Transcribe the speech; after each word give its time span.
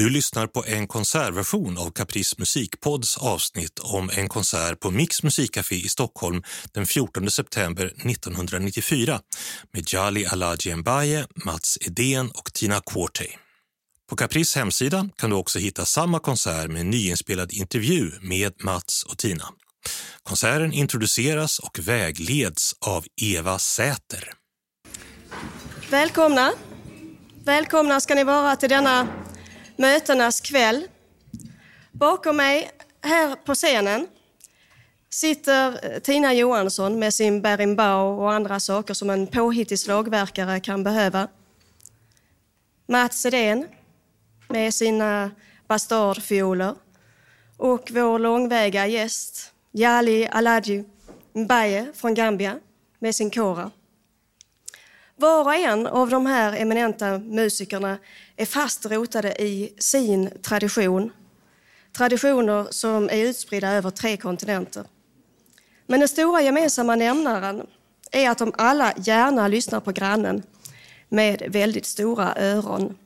Du 0.00 0.10
lyssnar 0.10 0.46
på 0.46 0.64
en 0.66 0.86
konsertversion 0.86 1.78
av 1.78 1.90
Caprice 1.90 2.36
musikpods 2.38 3.16
avsnitt 3.16 3.78
om 3.78 4.10
en 4.16 4.28
konsert 4.28 4.80
på 4.80 4.90
Mix 4.90 5.22
musikcafé 5.22 5.74
i 5.74 5.88
Stockholm 5.88 6.42
den 6.72 6.86
14 6.86 7.30
september 7.30 7.86
1994 7.86 9.20
med 9.72 9.92
Jali 9.92 10.26
Alaji 10.26 10.76
Mbaye, 10.76 11.26
Mats 11.44 11.78
Edén 11.80 12.30
och 12.30 12.52
Tina 12.52 12.80
Quartey. 12.80 13.28
På 14.10 14.16
Caprice 14.16 14.58
hemsida 14.58 15.08
kan 15.16 15.30
du 15.30 15.36
också 15.36 15.58
hitta 15.58 15.84
samma 15.84 16.18
konsert 16.18 16.70
med 16.70 16.80
en 16.80 16.90
nyinspelad 16.90 17.52
intervju 17.52 18.12
med 18.20 18.52
Mats 18.64 19.02
och 19.02 19.18
Tina. 19.18 19.44
Konserten 20.22 20.72
introduceras 20.72 21.58
och 21.58 21.78
vägleds 21.78 22.74
av 22.86 23.04
Eva 23.22 23.58
Säter. 23.58 24.32
Välkomna! 25.90 26.52
Välkomna 27.44 28.00
ska 28.00 28.14
ni 28.14 28.24
vara 28.24 28.56
till 28.56 28.68
denna 28.68 29.08
mötenas 29.80 30.40
kväll. 30.40 30.88
Bakom 31.92 32.36
mig, 32.36 32.70
här 33.02 33.36
på 33.36 33.54
scenen, 33.54 34.06
sitter 35.10 35.92
eh, 35.92 35.98
Tina 35.98 36.34
Johansson 36.34 36.98
med 36.98 37.14
sin 37.14 37.42
berimbau 37.42 38.20
och 38.20 38.32
andra 38.32 38.60
saker 38.60 38.94
som 38.94 39.10
en 39.10 39.26
påhittig 39.26 39.78
slagverkare 39.78 40.60
kan 40.60 40.84
behöva. 40.84 41.28
Mats 42.88 43.26
Edén 43.26 43.68
med 44.48 44.74
sina 44.74 45.30
bastardfioler 45.68 46.74
och 47.56 47.90
vår 47.90 48.18
långväga 48.18 48.86
gäst 48.86 49.52
Jali 49.72 50.26
Aladji 50.26 50.84
Mbaye 51.32 51.92
från 51.94 52.14
Gambia 52.14 52.58
med 52.98 53.14
sin 53.14 53.30
kora. 53.30 53.70
Var 55.16 55.44
och 55.44 55.54
en 55.54 55.86
av 55.86 56.10
de 56.10 56.26
här 56.26 56.56
eminenta 56.56 57.18
musikerna 57.18 57.98
är 58.40 58.46
fast 58.46 58.86
rotade 58.86 59.42
i 59.42 59.74
sin 59.78 60.30
tradition. 60.42 61.12
Traditioner 61.92 62.66
som 62.70 63.04
är 63.04 63.16
utspridda 63.16 63.68
över 63.68 63.90
tre 63.90 64.16
kontinenter. 64.16 64.84
Men 65.86 66.00
den 66.00 66.08
stora 66.08 66.42
gemensamma 66.42 66.96
nämnaren 66.96 67.66
är 68.12 68.30
att 68.30 68.38
de 68.38 68.52
alla 68.58 68.94
gärna 68.96 69.48
lyssnar 69.48 69.80
på 69.80 69.92
grannen 69.92 70.42
med 71.08 71.42
väldigt 71.48 71.86
stora 71.86 72.34
öron. 72.36 72.98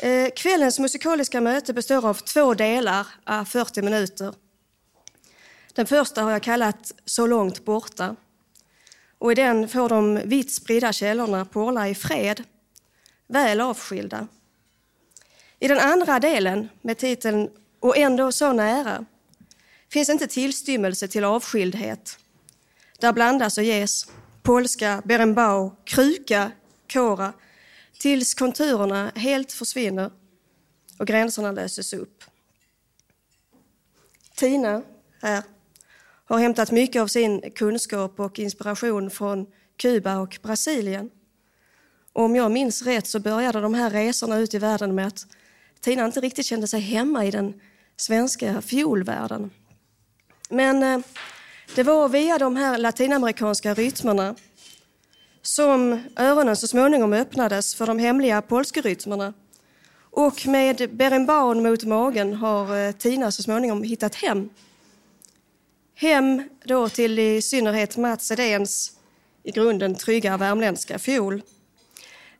Eh, 0.00 0.30
kvällens 0.36 0.78
musikaliska 0.78 1.40
möte 1.40 1.72
består 1.72 2.06
av 2.06 2.14
två 2.14 2.54
delar 2.54 3.06
à 3.24 3.44
40 3.44 3.82
minuter. 3.82 4.34
Den 5.72 5.86
första 5.86 6.22
har 6.22 6.30
jag 6.30 6.42
kallat 6.42 6.92
Så 7.04 7.26
långt 7.26 7.64
borta 7.64 8.16
och 9.18 9.32
i 9.32 9.34
den 9.34 9.68
får 9.68 9.88
de 9.88 10.20
vitt 10.24 10.54
spridda 10.54 10.92
källorna 10.92 11.44
porla 11.44 11.88
i 11.88 11.94
fred, 11.94 12.42
väl 13.34 13.60
avskilda. 13.60 14.26
I 15.58 15.68
den 15.68 15.78
andra 15.78 16.20
delen, 16.20 16.68
med 16.82 16.98
titeln 16.98 17.50
Och 17.80 17.96
ändå 17.96 18.32
så 18.32 18.52
nära, 18.52 19.04
finns 19.88 20.08
inte 20.08 20.26
tillstymmelse 20.26 21.08
till 21.08 21.24
avskildhet. 21.24 22.18
Där 22.98 23.12
blandas 23.12 23.58
och 23.58 23.64
ges 23.64 24.06
polska, 24.42 25.02
”berenbau”, 25.04 25.76
kruka, 25.84 26.52
kora, 26.92 27.32
tills 28.00 28.34
konturerna 28.34 29.12
helt 29.14 29.52
försvinner 29.52 30.10
och 30.98 31.06
gränserna 31.06 31.52
löses 31.52 31.92
upp. 31.92 32.24
Tina, 34.36 34.82
här, 35.22 35.42
har 36.24 36.38
hämtat 36.38 36.70
mycket 36.70 37.02
av 37.02 37.06
sin 37.06 37.50
kunskap 37.50 38.20
och 38.20 38.38
inspiration 38.38 39.10
från 39.10 39.46
Kuba 39.76 40.18
och 40.18 40.38
Brasilien. 40.42 41.10
Och 42.14 42.24
om 42.24 42.36
jag 42.36 42.50
minns 42.50 42.82
rätt 42.82 43.06
så 43.06 43.20
började 43.20 43.60
de 43.60 43.74
här 43.74 43.90
resorna 43.90 44.38
ut 44.38 44.54
i 44.54 44.58
världen 44.58 44.94
med 44.94 45.06
att 45.06 45.26
Tina 45.80 46.04
inte 46.06 46.20
riktigt 46.20 46.46
kände 46.46 46.66
sig 46.66 46.80
hemma 46.80 47.24
i 47.24 47.30
den 47.30 47.60
svenska 47.96 48.62
fiolvärlden. 48.62 49.50
Men 50.50 50.82
eh, 50.82 51.00
det 51.74 51.82
var 51.82 52.08
via 52.08 52.38
de 52.38 52.56
här 52.56 52.78
latinamerikanska 52.78 53.74
rytmerna 53.74 54.34
som 55.42 56.02
öronen 56.16 56.56
så 56.56 56.66
småningom 56.66 57.12
öppnades 57.12 57.74
för 57.74 57.86
de 57.86 57.98
hemliga 57.98 58.42
polskrytmerna. 58.42 59.34
Och 60.10 60.46
med 60.46 60.96
berimbaun 60.96 61.62
mot 61.62 61.84
magen 61.84 62.34
har 62.34 62.76
eh, 62.76 62.92
Tina 62.92 63.32
så 63.32 63.42
småningom 63.42 63.82
hittat 63.82 64.14
hem 64.14 64.50
Hem 65.96 66.48
då 66.64 66.88
till 66.88 67.18
i 67.18 67.42
synnerhet 67.42 67.96
Mats 67.96 68.30
Edéns 68.30 68.92
i 69.42 69.50
grunden 69.50 69.94
trygga 69.94 70.36
värmländska 70.36 70.98
fiol. 70.98 71.42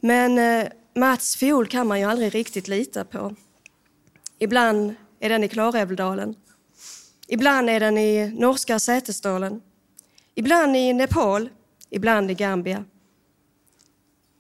Men 0.05 0.39
eh, 0.39 0.69
Mats 0.95 1.37
fiol 1.37 1.67
kan 1.67 1.87
man 1.87 2.01
ju 2.01 2.05
aldrig 2.05 2.35
riktigt 2.35 2.69
lita 2.69 3.05
på. 3.05 3.35
Ibland 4.39 4.95
är 5.21 5.29
den 5.29 5.45
i 5.45 5.49
Klarälvdalen. 5.49 6.35
Ibland 7.29 7.71
är 7.71 7.81
den 7.81 7.99
i 7.99 8.35
norska 8.39 8.79
Sätesdalen. 8.79 9.63
Ibland 10.35 10.77
i 10.77 10.93
Nepal, 10.93 11.49
ibland 11.91 12.31
i 12.31 12.35
Gambia. 12.35 12.85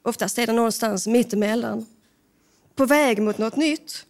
Oftast 0.03 0.39
är 0.39 0.47
den 0.47 0.57
någonstans 0.57 1.07
mittemellan. 1.07 1.87
På 2.75 2.87
väg 2.87 3.23
mot 3.23 3.39
något 3.39 3.57
nytt, 3.57 4.07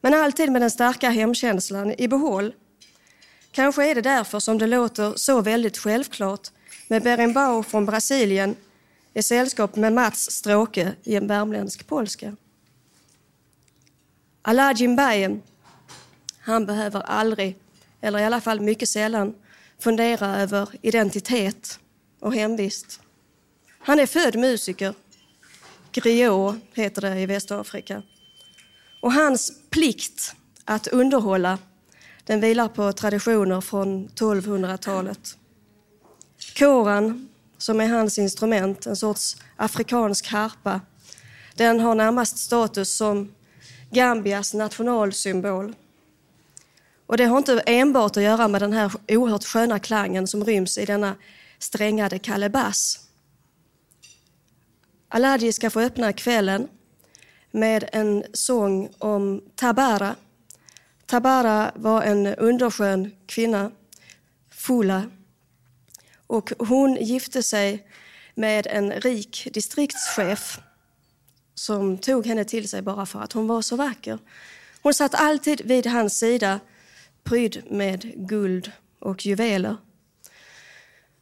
men 0.00 0.14
alltid 0.14 0.52
med 0.52 0.62
den 0.62 0.70
starka 0.70 1.10
hemkänslan 1.10 1.94
i 1.98 2.08
behåll 2.08 2.52
Kanske 3.52 3.90
är 3.90 3.94
det 3.94 4.00
därför 4.00 4.40
som 4.40 4.58
det 4.58 4.66
låter 4.66 5.12
så 5.16 5.40
väldigt 5.40 5.78
självklart 5.78 6.48
med 6.88 7.02
berimbau 7.02 7.62
från 7.62 7.86
Brasilien 7.86 8.56
i 9.18 9.22
sällskap 9.22 9.76
med 9.76 9.92
Mats 9.92 10.30
Stråke 10.30 10.94
i 11.02 11.14
en 11.14 11.26
värmländsk 11.26 11.86
polska. 11.86 12.36
Aladjin 14.42 14.92
Mbaye, 14.92 15.40
han 16.40 16.66
behöver 16.66 17.00
aldrig, 17.00 17.56
eller 18.00 18.18
i 18.18 18.24
alla 18.24 18.40
fall 18.40 18.60
mycket 18.60 18.88
sällan, 18.88 19.34
fundera 19.78 20.36
över 20.36 20.68
identitet 20.82 21.80
och 22.20 22.34
hemvist. 22.34 23.00
Han 23.78 23.98
är 23.98 24.06
född 24.06 24.36
musiker. 24.36 24.94
Griot 25.92 26.56
heter 26.72 27.02
det 27.02 27.20
i 27.20 27.26
Västafrika. 27.26 28.02
Och 29.02 29.12
hans 29.12 29.52
plikt 29.70 30.34
att 30.64 30.86
underhålla 30.86 31.58
den 32.24 32.40
vilar 32.40 32.68
på 32.68 32.92
traditioner 32.92 33.60
från 33.60 34.08
1200-talet. 34.08 35.36
Koran, 36.56 37.27
som 37.58 37.80
är 37.80 37.88
hans 37.88 38.18
instrument, 38.18 38.86
en 38.86 38.96
sorts 38.96 39.36
afrikansk 39.56 40.26
harpa, 40.26 40.80
den 41.54 41.80
har 41.80 41.94
närmast 41.94 42.38
status 42.38 42.96
som 42.96 43.34
Gambias 43.90 44.54
nationalsymbol. 44.54 45.74
Och 47.06 47.16
det 47.16 47.24
har 47.24 47.38
inte 47.38 47.62
enbart 47.66 48.16
att 48.16 48.22
göra 48.22 48.48
med 48.48 48.62
den 48.62 48.72
här 48.72 48.92
oerhört 49.08 49.44
sköna 49.44 49.78
klangen 49.78 50.26
som 50.26 50.44
ryms 50.44 50.78
i 50.78 50.84
denna 50.84 51.14
strängade 51.58 52.18
kalebass. 52.18 53.00
Aladji 55.08 55.52
ska 55.52 55.70
få 55.70 55.80
öppna 55.80 56.12
kvällen 56.12 56.68
med 57.50 57.88
en 57.92 58.24
sång 58.32 58.88
om 58.98 59.42
Tabara, 59.54 60.16
Tabara 61.08 61.72
var 61.74 62.02
en 62.02 62.26
underskön 62.26 63.10
kvinna, 63.26 63.70
Fula. 64.50 65.02
Och 66.28 66.52
hon 66.58 66.94
gifte 66.94 67.42
sig 67.42 67.86
med 68.34 68.66
en 68.66 68.92
rik 68.92 69.48
distriktschef 69.52 70.60
som 71.54 71.98
tog 71.98 72.26
henne 72.26 72.44
till 72.44 72.68
sig 72.68 72.82
bara 72.82 73.06
för 73.06 73.20
att 73.20 73.32
hon 73.32 73.46
var 73.46 73.62
så 73.62 73.76
vacker. 73.76 74.18
Hon 74.82 74.94
satt 74.94 75.14
alltid 75.14 75.60
vid 75.60 75.86
hans 75.86 76.18
sida, 76.18 76.60
prydd 77.24 77.62
med 77.70 78.28
guld 78.28 78.72
och 78.98 79.26
juveler. 79.26 79.76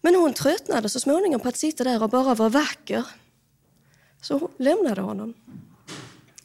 Men 0.00 0.14
hon 0.14 0.34
tröttnade 0.34 0.88
så 0.88 1.00
småningom 1.00 1.40
på 1.40 1.48
att 1.48 1.56
sitta 1.56 1.84
där 1.84 2.02
och 2.02 2.10
bara 2.10 2.34
vara 2.34 2.48
vacker. 2.48 3.04
Så 4.22 4.38
hon 4.38 4.50
lämnade 4.58 5.00
honom. 5.00 5.34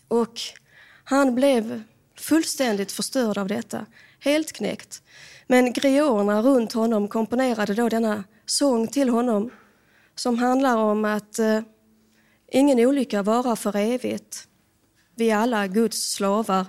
Och 0.08 0.40
han 1.04 1.36
blev 1.36 1.84
fullständigt 2.16 2.92
förstörd 2.92 3.38
av 3.38 3.48
detta, 3.48 3.86
helt 4.20 4.52
knäckt. 4.52 5.04
Men 5.48 5.74
grionerna 5.74 6.42
runt 6.42 6.74
honom 6.74 7.08
komponerade 7.08 7.74
då 7.74 7.90
denna 7.90 8.24
sång 8.52 8.88
till 8.88 9.10
honom 9.10 9.52
som 10.16 10.38
handlar 10.38 10.78
om 10.78 11.06
att 11.06 11.40
eh, 11.40 11.62
ingen 12.52 12.80
olycka 12.80 13.24
varar 13.24 13.56
för 13.56 13.76
evigt. 13.76 14.48
Vi 15.16 15.30
är 15.30 15.38
alla 15.38 15.68
Guds 15.68 16.14
slavar 16.14 16.66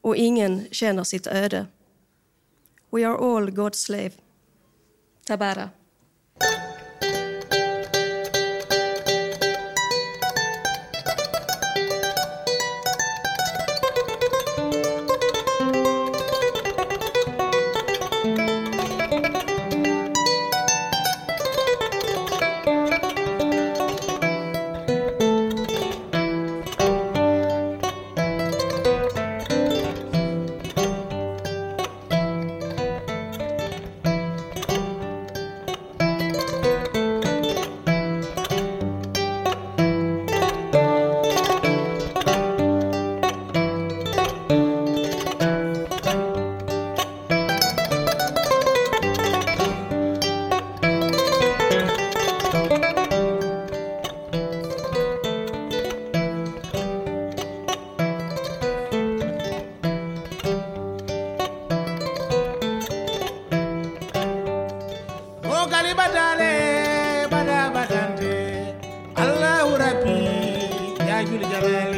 och 0.00 0.16
ingen 0.16 0.66
känner 0.70 1.04
sitt 1.04 1.26
öde. 1.26 1.66
We 2.90 3.08
are 3.08 3.36
all 3.36 3.50
God's 3.50 3.74
slave. 3.74 4.10
Tabara. 5.26 5.70
Batale 65.98 66.52
bada 67.32 67.60
badante. 67.74 68.34
Allahu 69.24 69.70
rabbi 69.84 70.18
ya 71.08 71.18
jul 71.28 71.42
jalali 71.52 71.93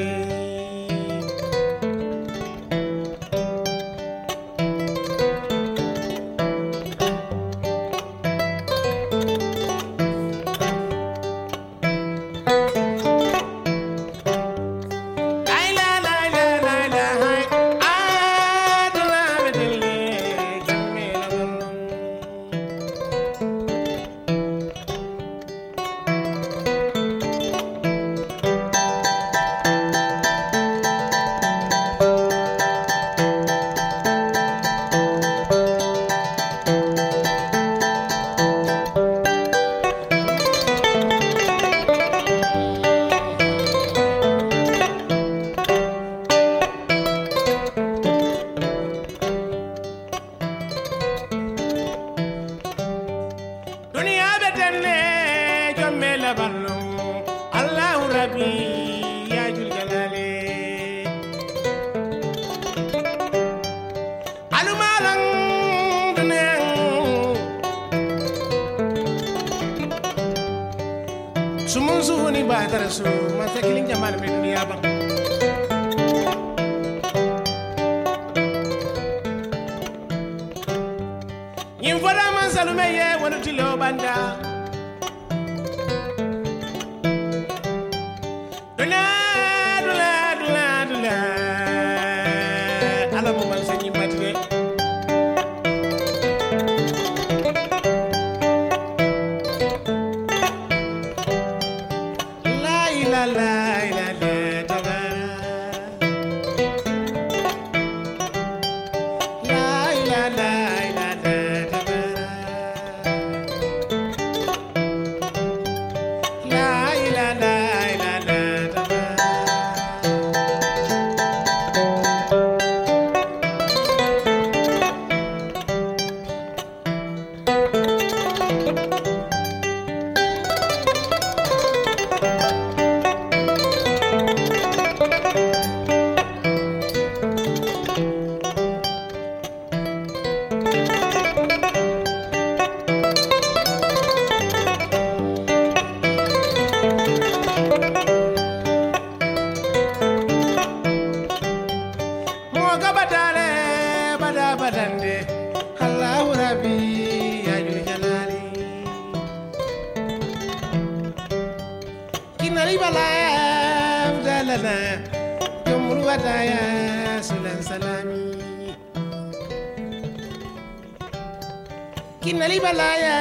kinali 172.26 172.58
balaya 172.58 173.18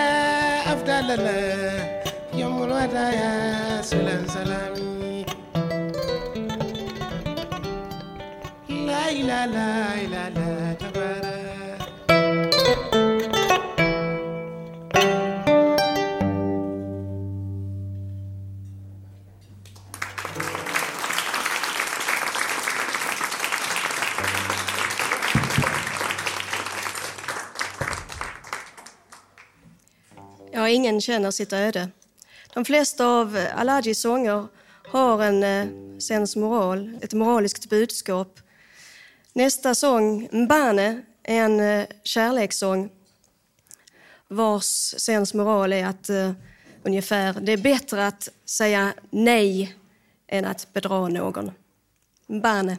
afdalala 0.73 1.37
yomulu 2.33 2.73
adaya 2.73 3.29
sulan 3.85 4.25
salami 4.25 5.21
la 8.89 9.03
ilaha 9.13 9.45
la 9.53 9.69
ilaha 10.05 10.44
ingen 30.75 31.01
känner 31.01 31.31
sitt 31.31 31.53
öde. 31.53 31.89
De 32.53 32.65
flesta 32.65 33.05
av 33.07 33.47
Alagis 33.55 34.01
sånger 34.01 34.47
har 34.87 35.23
en 35.23 35.43
eh, 35.43 35.67
sensmoral, 35.99 36.97
ett 37.01 37.13
moraliskt 37.13 37.69
budskap. 37.69 38.39
Nästa 39.33 39.75
sång, 39.75 40.29
Mbane, 40.31 41.01
är 41.23 41.41
en 41.41 41.59
eh, 41.59 41.85
kärlekssång 42.03 42.89
vars 44.27 44.93
sensmoral 44.97 45.73
är 45.73 45.85
att 45.85 46.09
uh, 46.09 46.31
ungefär 46.83 47.33
det 47.41 47.51
är 47.51 47.57
bättre 47.57 48.07
att 48.07 48.29
säga 48.45 48.93
nej 49.09 49.75
än 50.27 50.45
att 50.45 50.73
bedra 50.73 51.07
någon. 51.07 51.51
Mbane. 52.27 52.77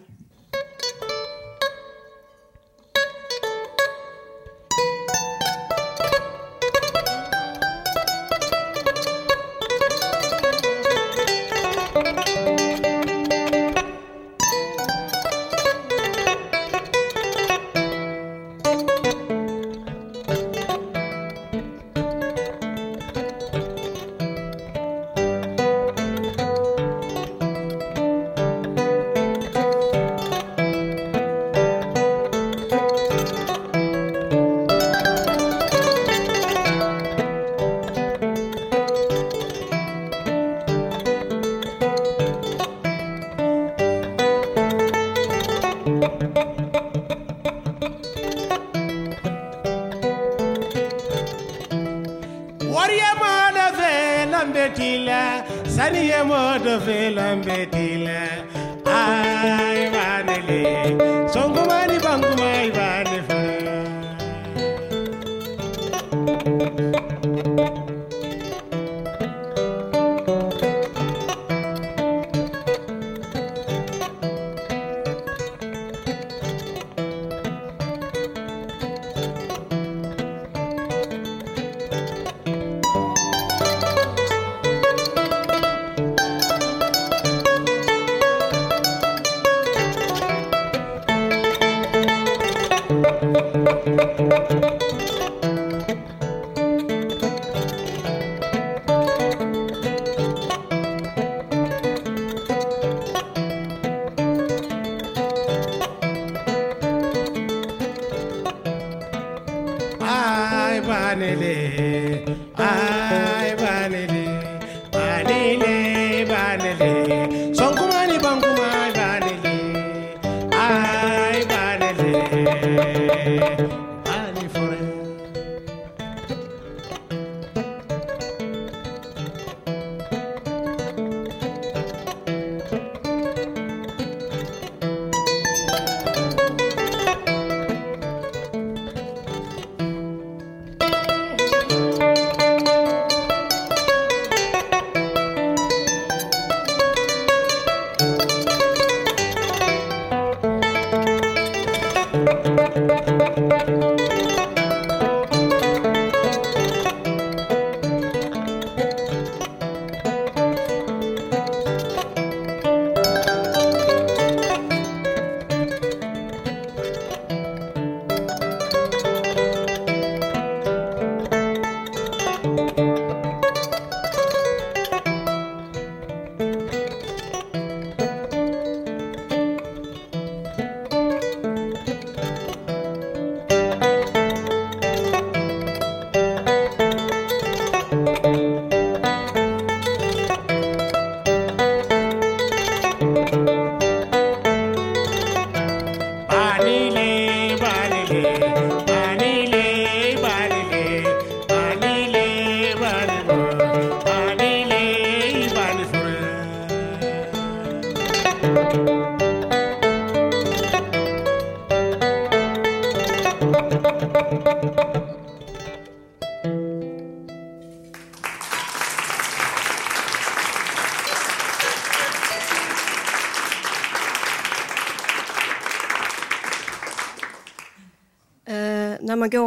thank 123.38 123.61
you 123.61 123.86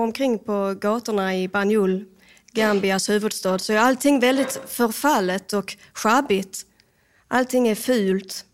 omkring 0.09 0.39
på 0.39 0.75
gatorna 0.81 1.35
i 1.35 1.47
Banjul, 1.47 2.05
Gambias 2.51 3.09
huvudstad, 3.09 3.59
så 3.59 3.73
är 3.73 3.77
allting 3.77 4.19
väldigt 4.19 4.61
förfallet 4.67 5.53
och 5.53 5.77
sjabbigt. 5.93 6.65
Allting 7.27 7.67
är 7.67 7.75
fult. 7.75 8.45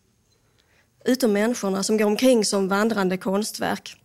Utom 1.06 1.34
människorna 1.34 1.84
som 1.84 1.98
går 1.98 2.06
omkring 2.06 2.46
som 2.46 2.68
vandrande 2.68 3.18
konstverk. 3.18 3.96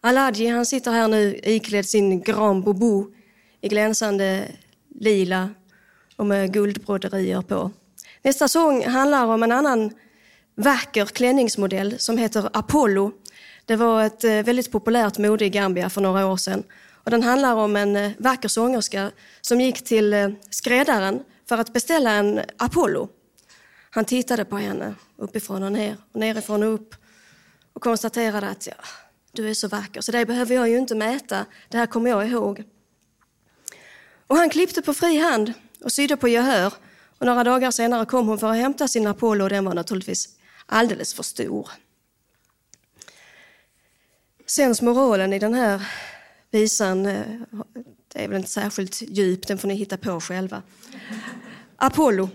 Aladji 0.00 0.46
han 0.46 0.66
sitter 0.66 0.90
här 0.90 1.08
nu 1.08 1.40
iklädd 1.42 1.86
sin 1.86 2.20
Grand 2.20 2.64
bobo 2.64 3.06
i 3.60 3.68
glänsande 3.68 4.48
lila 5.00 5.50
och 6.16 6.26
med 6.26 6.52
guldbroderier 6.52 7.42
på. 7.42 7.70
Nästa 8.22 8.48
sång 8.48 8.84
handlar 8.84 9.26
om 9.26 9.42
en 9.42 9.52
annan 9.52 9.90
vacker 10.54 11.06
klänningsmodell 11.06 11.98
som 11.98 12.18
heter 12.18 12.50
Apollo. 12.52 13.12
Det 13.66 13.76
var 13.76 14.04
ett 14.04 14.24
eh, 14.24 14.42
väldigt 14.42 14.72
populärt 14.72 15.18
mode 15.18 15.44
i 15.44 15.48
Gambia 15.48 15.90
för 15.90 16.00
några 16.00 16.26
år 16.26 16.36
sedan. 16.36 16.62
Och 17.04 17.10
den 17.10 17.22
handlar 17.22 17.54
om 17.54 17.76
en 17.76 17.96
eh, 17.96 18.12
vacker 18.18 18.48
sångerska 18.48 19.10
som 19.40 19.60
gick 19.60 19.84
till 19.84 20.12
eh, 20.12 20.28
skräddaren 20.50 21.22
för 21.48 21.58
att 21.58 21.72
beställa 21.72 22.10
en 22.10 22.40
Apollo. 22.56 23.08
Han 23.90 24.04
tittade 24.04 24.44
på 24.44 24.56
henne 24.56 24.94
uppifrån 25.16 25.62
och 25.62 25.72
ner 25.72 25.96
och 26.12 26.20
nerifrån 26.20 26.62
och 26.62 26.74
upp 26.74 26.94
och 27.72 27.82
konstaterade 27.82 28.48
att 28.48 28.66
ja, 28.66 28.74
du 29.32 29.50
är 29.50 29.54
så 29.54 29.68
vacker 29.68 30.00
så 30.00 30.12
det 30.12 30.26
behöver 30.26 30.54
jag 30.54 30.68
ju 30.68 30.78
inte 30.78 30.94
mäta. 30.94 31.46
Det 31.68 31.78
här 31.78 31.86
kommer 31.86 32.10
jag 32.10 32.28
ihåg. 32.28 32.64
Och 34.26 34.36
han 34.36 34.50
klippte 34.50 34.82
på 34.82 34.94
fri 34.94 35.18
hand 35.18 35.52
och 35.84 35.92
sydde 35.92 36.16
på 36.16 36.28
gehör. 36.28 36.74
Och 37.18 37.26
några 37.26 37.44
dagar 37.44 37.70
senare 37.70 38.06
kom 38.06 38.28
hon 38.28 38.38
för 38.38 38.50
att 38.50 38.56
hämta 38.56 38.88
sin 38.88 39.06
Apollo 39.06 39.44
och 39.44 39.50
den 39.50 39.64
var 39.64 39.74
naturligtvis 39.74 40.28
alldeles 40.66 41.14
för 41.14 41.22
stor. 41.22 41.70
Sensmoralen 44.50 45.32
i 45.32 45.38
den 45.38 45.54
här 45.54 45.82
visan 46.50 47.06
eh, 47.06 47.22
det 48.12 48.24
är 48.24 48.28
väl 48.28 48.36
inte 48.36 48.50
särskilt 48.50 49.02
djup, 49.02 49.46
den 49.46 49.58
får 49.58 49.68
ni 49.68 49.74
hitta 49.74 49.96
på 49.96 50.20
själva. 50.20 50.62
Apollo. 51.76 52.28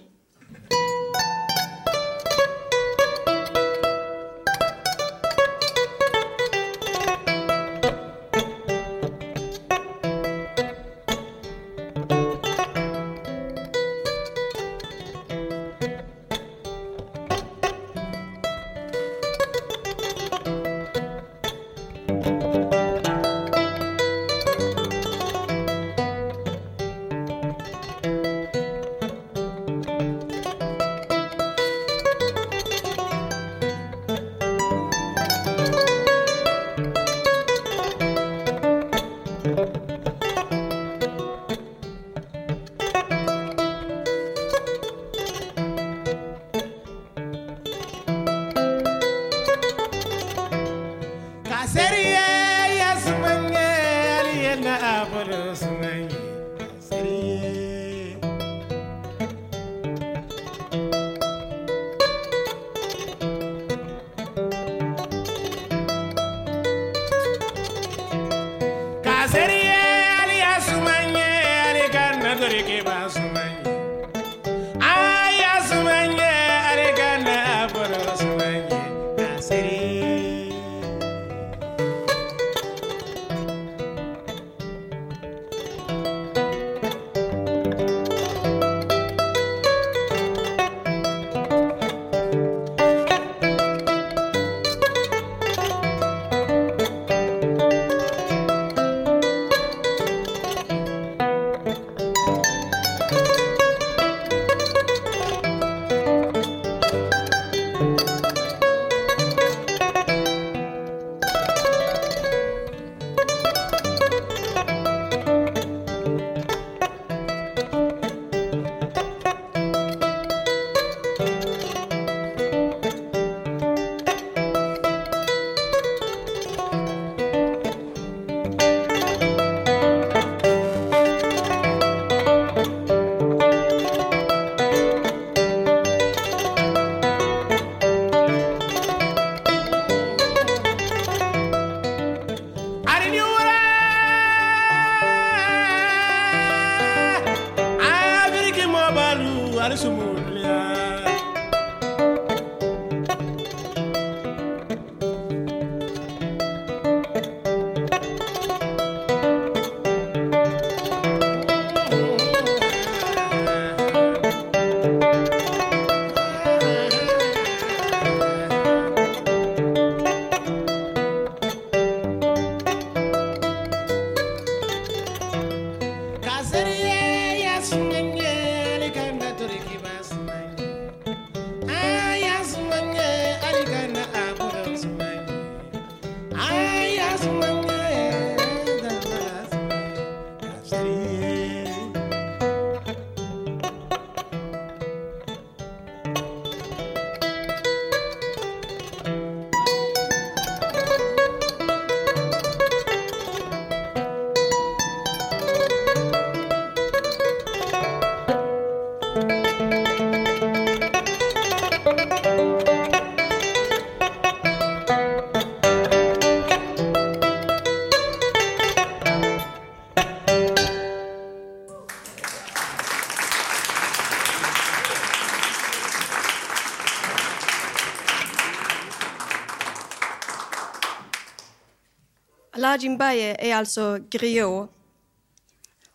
Alajin 232.75 232.97
Baye 232.97 233.35
är 233.39 233.55
alltså 233.55 233.99
griot. 234.09 234.69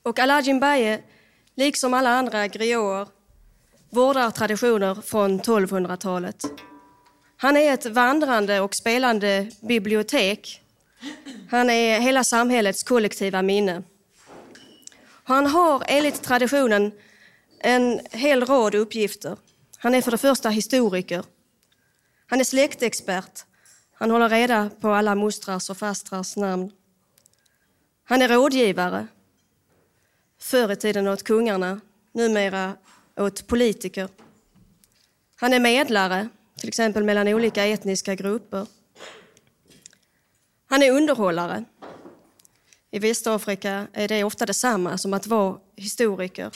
Och 0.02 0.18
Alajin 0.18 0.60
Baye, 0.60 1.02
liksom 1.54 1.94
alla 1.94 2.10
andra 2.10 2.46
grioter, 2.46 3.08
vårdar 3.90 4.30
traditioner 4.30 4.94
från 4.94 5.40
1200-talet. 5.40 6.44
Han 7.36 7.56
är 7.56 7.74
ett 7.74 7.86
vandrande 7.86 8.60
och 8.60 8.74
spelande 8.74 9.50
bibliotek. 9.60 10.60
Han 11.50 11.70
är 11.70 12.00
hela 12.00 12.24
samhällets 12.24 12.82
kollektiva 12.82 13.42
minne. 13.42 13.82
Han 15.24 15.46
har 15.46 15.82
enligt 15.86 16.22
traditionen 16.22 16.92
en 17.58 18.00
hel 18.10 18.46
rad 18.46 18.74
uppgifter. 18.74 19.36
Han 19.78 19.94
är 19.94 20.02
för 20.02 20.10
det 20.10 20.18
första 20.18 20.48
historiker. 20.48 21.24
Han 22.26 22.40
är 22.40 22.44
släktexpert. 22.44 23.44
Han 24.00 24.10
håller 24.10 24.28
reda 24.28 24.70
på 24.80 24.88
alla 24.88 25.14
mostrars 25.14 25.70
och 25.70 25.76
fastrars 25.76 26.36
namn. 26.36 26.70
Han 28.04 28.22
är 28.22 28.28
rådgivare. 28.28 29.06
Förr 30.38 30.72
i 30.72 30.76
tiden 30.76 31.08
åt 31.08 31.22
kungarna, 31.22 31.80
numera 32.12 32.74
åt 33.16 33.46
politiker. 33.46 34.08
Han 35.36 35.52
är 35.52 35.60
medlare, 35.60 36.28
till 36.56 36.68
exempel 36.68 37.04
mellan 37.04 37.28
olika 37.28 37.66
etniska 37.66 38.14
grupper. 38.14 38.66
Han 40.66 40.82
är 40.82 40.90
underhållare. 40.90 41.64
I 42.90 42.98
Västafrika 42.98 43.86
är 43.92 44.08
det 44.08 44.24
ofta 44.24 44.46
detsamma 44.46 44.98
som 44.98 45.14
att 45.14 45.26
vara 45.26 45.58
historiker. 45.76 46.50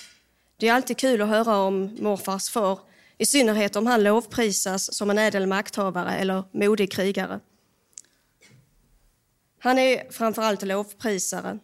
Det 0.57 0.69
är 0.69 0.73
alltid 0.73 0.99
kul 0.99 1.23
att 1.23 1.29
höra 1.29 1.57
om 1.57 1.97
morfars 2.01 2.51
far, 2.51 2.79
i 3.19 3.27
synnerhet 3.27 3.77
om 3.77 3.87
han 3.87 4.03
lovprisas 4.03 4.95
som 4.95 5.11
en 5.11 5.19
ädel 5.19 5.47
makthavare 5.47 6.17
eller 6.17 6.45
modig 6.53 6.93
krigare. 6.93 7.41
Han 9.59 9.79
är 9.79 10.13
framförallt 10.13 10.63
lovprisare. 10.63 11.59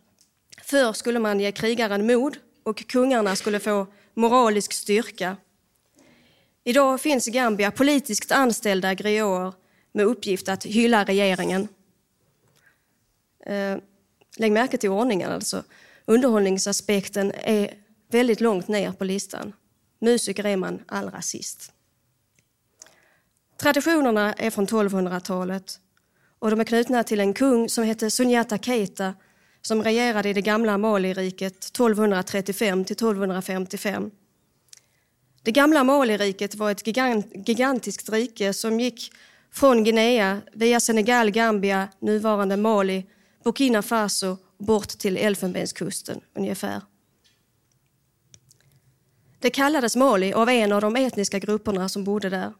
Förr 0.62 0.92
skulle 0.92 1.18
man 1.18 1.40
ge 1.40 1.52
krigaren 1.52 2.06
mod 2.06 2.36
och 2.62 2.88
kungarna 2.88 3.36
skulle 3.36 3.60
få 3.60 3.86
moralisk 4.14 4.72
styrka. 4.72 5.36
Idag 6.64 7.00
finns 7.00 7.28
i 7.28 7.30
Gambia 7.30 7.70
politiskt 7.70 8.32
anställda 8.32 8.94
grioter 8.94 9.52
med 9.92 10.06
uppgift 10.06 10.48
att 10.48 10.64
hylla 10.64 11.04
regeringen. 11.04 11.68
Eh, 13.46 13.76
lägg 14.36 14.52
märke 14.52 14.78
till 14.78 14.90
ordningen 14.90 15.30
alltså. 15.30 15.64
Underhållningsaspekten 16.04 17.32
är 17.34 17.74
väldigt 18.10 18.40
långt 18.40 18.68
ner 18.68 18.92
på 18.92 19.04
listan. 19.04 19.52
Musiker 20.00 20.46
är 20.46 20.56
man 20.56 20.82
allra 20.86 21.22
sist. 21.22 21.72
Traditionerna 23.56 24.32
är 24.32 24.50
från 24.50 24.66
1200-talet 24.66 25.80
och 26.38 26.50
de 26.50 26.60
är 26.60 26.64
knutna 26.64 27.02
till 27.04 27.20
en 27.20 27.34
kung 27.34 27.68
som 27.68 27.84
hette 27.84 28.10
Sunyata 28.10 28.58
Keita 28.58 29.14
som 29.62 29.82
regerade 29.82 30.28
i 30.28 30.32
det 30.32 30.42
gamla 30.42 30.78
Maliriket 30.78 31.64
1235 31.64 32.84
till 32.84 32.94
1255. 32.94 34.10
Det 35.42 35.52
gamla 35.52 35.84
Maliriket 35.84 36.54
var 36.54 36.70
ett 36.70 36.86
gigantiskt 37.48 38.08
rike 38.08 38.52
som 38.52 38.80
gick 38.80 39.12
från 39.52 39.84
Guinea 39.84 40.40
via 40.52 40.80
Senegal, 40.80 41.30
Gambia, 41.30 41.88
nuvarande 42.00 42.56
Mali, 42.56 43.06
Burkina 43.44 43.82
Faso 43.82 44.36
bort 44.58 44.88
till 44.88 45.16
Elfenbenskusten 45.16 46.20
ungefär. 46.34 46.80
Det 49.40 49.50
kallades 49.50 49.96
Mali 49.96 50.32
av 50.32 50.48
en 50.48 50.72
av 50.72 50.80
de 50.80 50.96
etniska 50.96 51.38
grupperna 51.38 51.88
som 51.88 52.04
bodde 52.04 52.28
där, 52.30 52.52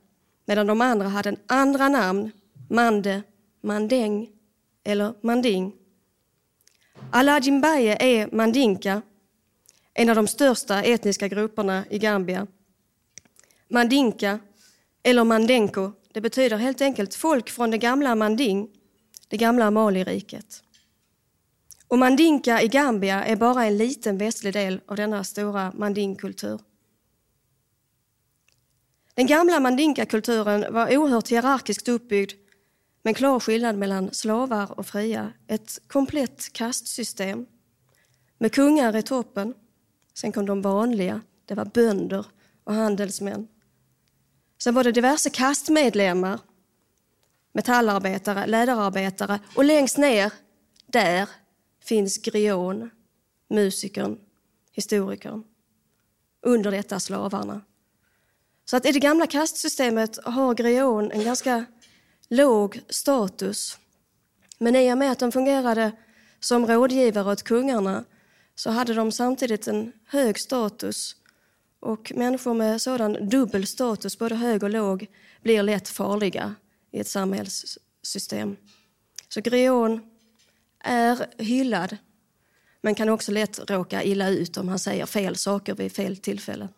medan 0.46 0.66
de 0.66 0.80
andra 0.80 1.08
hade 1.08 1.36
andra 1.46 1.88
namn, 1.88 2.30
Mande, 2.68 3.22
Mandeng 3.62 4.28
eller 4.84 5.14
Manding. 5.20 5.72
Alajimbaye 7.10 7.96
är 8.00 8.28
mandinka, 8.32 9.02
en 9.94 10.08
av 10.08 10.16
de 10.16 10.26
största 10.26 10.82
etniska 10.82 11.28
grupperna 11.28 11.84
i 11.90 11.98
Gambia. 11.98 12.46
Mandinka, 13.68 14.38
eller 15.02 15.24
mandenko, 15.24 15.92
det 16.12 16.20
betyder 16.20 16.56
helt 16.56 16.80
enkelt 16.80 17.14
folk 17.14 17.50
från 17.50 17.70
det 17.70 17.78
gamla 17.78 18.14
Manding, 18.14 18.68
det 19.28 19.36
gamla 19.36 19.70
Maliriket. 19.70 20.62
Och 21.88 21.98
mandinka 21.98 22.62
i 22.62 22.68
Gambia 22.68 23.24
är 23.24 23.36
bara 23.36 23.64
en 23.64 23.76
liten 23.76 24.18
västlig 24.18 24.52
del 24.52 24.80
av 24.86 24.96
denna 24.96 25.24
stora 25.24 25.72
mandingkultur. 25.74 26.60
Den 29.20 29.26
gamla 29.26 29.61
mandinka-kulturen 29.61 30.72
var 30.72 30.96
oerhört 30.96 31.28
hierarkiskt 31.28 31.88
uppbyggd 31.88 32.33
med 33.02 33.11
en 33.11 33.14
klar 33.14 33.40
skillnad 33.40 33.78
mellan 33.78 34.14
slavar 34.14 34.78
och 34.78 34.87
fria. 34.87 35.33
Ett 35.46 35.78
komplett 35.87 36.52
kastsystem 36.52 37.46
med 38.38 38.52
kungar 38.52 38.96
i 38.96 39.02
toppen. 39.02 39.54
Sen 40.14 40.33
kom 40.33 40.46
de 40.46 40.62
vanliga, 40.62 41.20
det 41.44 41.54
var 41.54 41.64
bönder 41.64 42.26
och 42.64 42.74
handelsmän. 42.74 43.48
Sen 44.59 44.74
var 44.74 44.85
det 44.85 44.92
diverse 44.92 45.30
kastmedlemmar, 45.30 46.40
metallarbetare, 47.52 48.46
läderarbetare 48.46 49.40
och 49.54 49.64
längst 49.64 49.98
ner, 49.98 50.33
där, 50.87 51.28
finns 51.85 52.18
grion, 52.18 52.90
musikern, 53.48 54.18
historikern. 54.72 55.44
Under 56.42 56.70
detta 56.70 57.00
slavarna. 57.00 57.61
Så 58.70 58.76
att 58.76 58.87
i 58.87 58.92
det 58.92 58.98
gamla 58.98 59.26
kastsystemet 59.26 60.18
har 60.24 60.54
grion 60.54 61.12
en 61.12 61.24
ganska 61.24 61.64
låg 62.28 62.80
status. 62.88 63.78
Men 64.59 64.76
i 64.76 64.92
och 64.92 64.98
med 64.98 65.12
att 65.12 65.18
de 65.18 65.33
fungerade 65.33 65.92
som 66.40 66.66
rådgivare 66.66 67.33
åt 67.33 67.42
kungarna 67.42 68.04
så 68.54 68.70
hade 68.70 68.94
de 68.94 69.12
samtidigt 69.12 69.68
en 69.68 69.92
hög 70.06 70.40
status 70.40 71.16
och 71.80 72.12
människor 72.16 72.54
med 72.54 72.83
sådan 72.83 73.28
dubbel 73.28 73.66
status, 73.66 74.18
både 74.18 74.35
hög 74.35 74.62
och 74.62 74.70
låg, 74.70 75.06
blir 75.42 75.62
lätt 75.62 75.88
farliga 75.88 76.54
i 76.90 77.00
ett 77.00 77.09
samhällssystem. 77.09 78.56
Så 79.28 79.40
grion 79.40 80.00
är 80.85 81.26
hyllad 81.38 81.96
men 82.80 82.94
kan 82.94 83.09
också 83.09 83.33
lätt 83.33 83.70
råka 83.70 84.02
illa 84.02 84.28
ut 84.28 84.56
om 84.56 84.68
han 84.68 84.78
säger 84.78 85.06
fel 85.06 85.37
saker 85.37 85.74
vid 85.74 85.92
fel 85.92 86.16
tillfälle. 86.16 86.68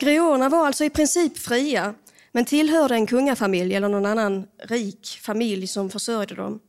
Grionerna 0.00 0.48
var 0.48 0.66
alltså 0.66 0.84
i 0.84 0.90
princip 0.90 1.38
fria 1.38 1.94
men 2.32 2.44
tillhörde 2.44 2.94
en 2.94 3.06
kungafamilj 3.06 3.74
eller 3.74 3.88
någon 3.88 4.06
annan 4.06 4.46
rik 4.58 5.18
familj 5.22 5.66
som 5.66 5.90
försörjde 5.90 6.34
dem. 6.34 6.60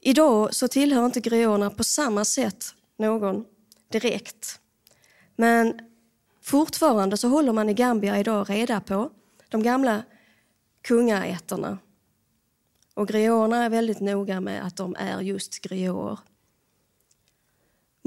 Idag 0.00 0.54
så 0.54 0.68
tillhör 0.68 1.06
inte 1.06 1.20
grionerna 1.20 1.70
på 1.70 1.84
samma 1.84 2.24
sätt 2.24 2.64
någon 2.98 3.44
direkt. 3.92 4.60
Men 5.36 5.80
fortfarande 6.42 7.16
så 7.16 7.28
håller 7.28 7.52
man 7.52 7.68
i 7.68 7.74
Gambia 7.74 8.18
idag 8.18 8.50
reda 8.50 8.80
på 8.80 9.10
de 9.48 9.62
gamla 9.62 10.02
kungaätterna. 10.82 11.78
Och 12.94 13.08
grionerna 13.08 13.64
är 13.64 13.70
väldigt 13.70 14.00
noga 14.00 14.40
med 14.40 14.66
att 14.66 14.76
de 14.76 14.96
är 14.98 15.20
just 15.20 15.60
grioer. 15.60 16.18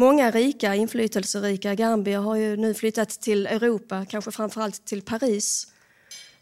Många 0.01 0.31
rika, 0.31 0.75
inflytelserika 0.75 1.75
gambier 1.75 2.19
har 2.19 2.35
ju 2.35 2.57
nu 2.57 2.73
flyttat 2.73 3.09
till 3.09 3.47
Europa, 3.47 4.05
kanske 4.09 4.31
framförallt 4.31 4.85
till 4.85 5.01
Paris. 5.01 5.67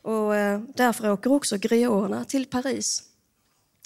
Och 0.02 0.36
eh, 0.36 0.62
därför 0.76 1.12
åker 1.12 1.32
också 1.32 1.58
grionerna 1.58 2.26
till 2.26 2.46
Paris 2.46 3.04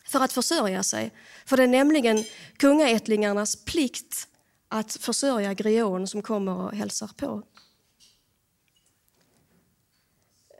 för 0.06 0.20
att 0.20 0.34
försörja 0.34 0.84
sig. 0.84 1.12
För 1.46 1.58
det 1.58 1.64
är 1.64 1.68
nämligen 1.68 2.24
kungaättlingarnas 2.58 3.66
plikt 3.66 4.28
att 4.68 4.94
försörja 4.94 5.54
grion 5.54 6.08
som 6.08 6.22
kommer 6.22 6.58
och 6.58 6.76
hälsar 6.76 7.10
på. 7.18 7.44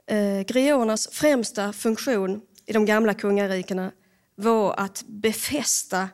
Eh, 0.06 0.96
främsta 1.12 1.72
funktion 1.72 2.40
i 2.66 2.72
de 2.72 2.86
gamla 2.86 3.14
kungarikena 3.14 3.92
var 4.34 4.74
att 4.74 5.04
befästa 5.06 6.08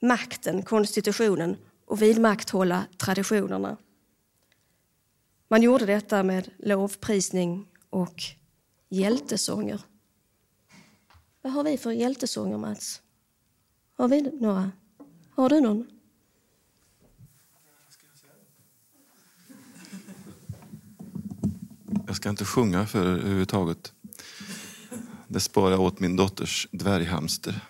makten, 0.00 0.62
konstitutionen 0.62 1.56
och 1.90 2.02
vidmakthålla 2.02 2.86
traditionerna. 2.96 3.76
Man 5.48 5.62
gjorde 5.62 5.86
detta 5.86 6.22
med 6.22 6.50
lovprisning 6.58 7.66
och 7.90 8.22
hjältesånger. 8.88 9.80
Vad 11.42 11.52
har 11.52 11.64
vi 11.64 11.78
för 11.78 11.90
hjältesånger, 11.90 12.58
Mats? 12.58 13.02
Har 13.94 14.08
vi 14.08 14.22
några? 14.22 14.72
Har 15.30 15.48
du 15.48 15.60
någon? 15.60 15.86
Jag 22.06 22.16
ska 22.16 22.28
inte 22.28 22.44
sjunga 22.44 22.86
för 22.86 23.02
er 23.02 23.18
överhuvudtaget. 23.18 23.92
Det 25.28 25.40
sparar 25.40 25.70
jag 25.70 25.80
åt 25.80 26.00
min 26.00 26.16
dotters 26.16 26.68
dvärghamster. 26.70 27.60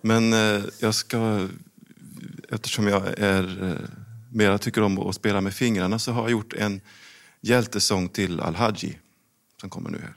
Men 0.00 0.32
eh, 0.32 0.64
jag 0.78 0.94
ska, 0.94 1.48
eftersom 2.50 2.86
jag 2.86 3.18
är, 3.18 3.70
eh, 3.70 3.88
mera 4.32 4.58
tycker 4.58 4.82
om 4.82 4.98
att 4.98 5.14
spela 5.14 5.40
med 5.40 5.54
fingrarna 5.54 5.98
så 5.98 6.12
har 6.12 6.22
jag 6.22 6.30
gjort 6.30 6.52
en 6.52 6.80
hjältesång 7.40 8.08
till 8.08 8.40
Al-Haji 8.40 8.98
som 9.60 9.70
kommer 9.70 9.90
nu 9.90 9.98
här. 9.98 10.14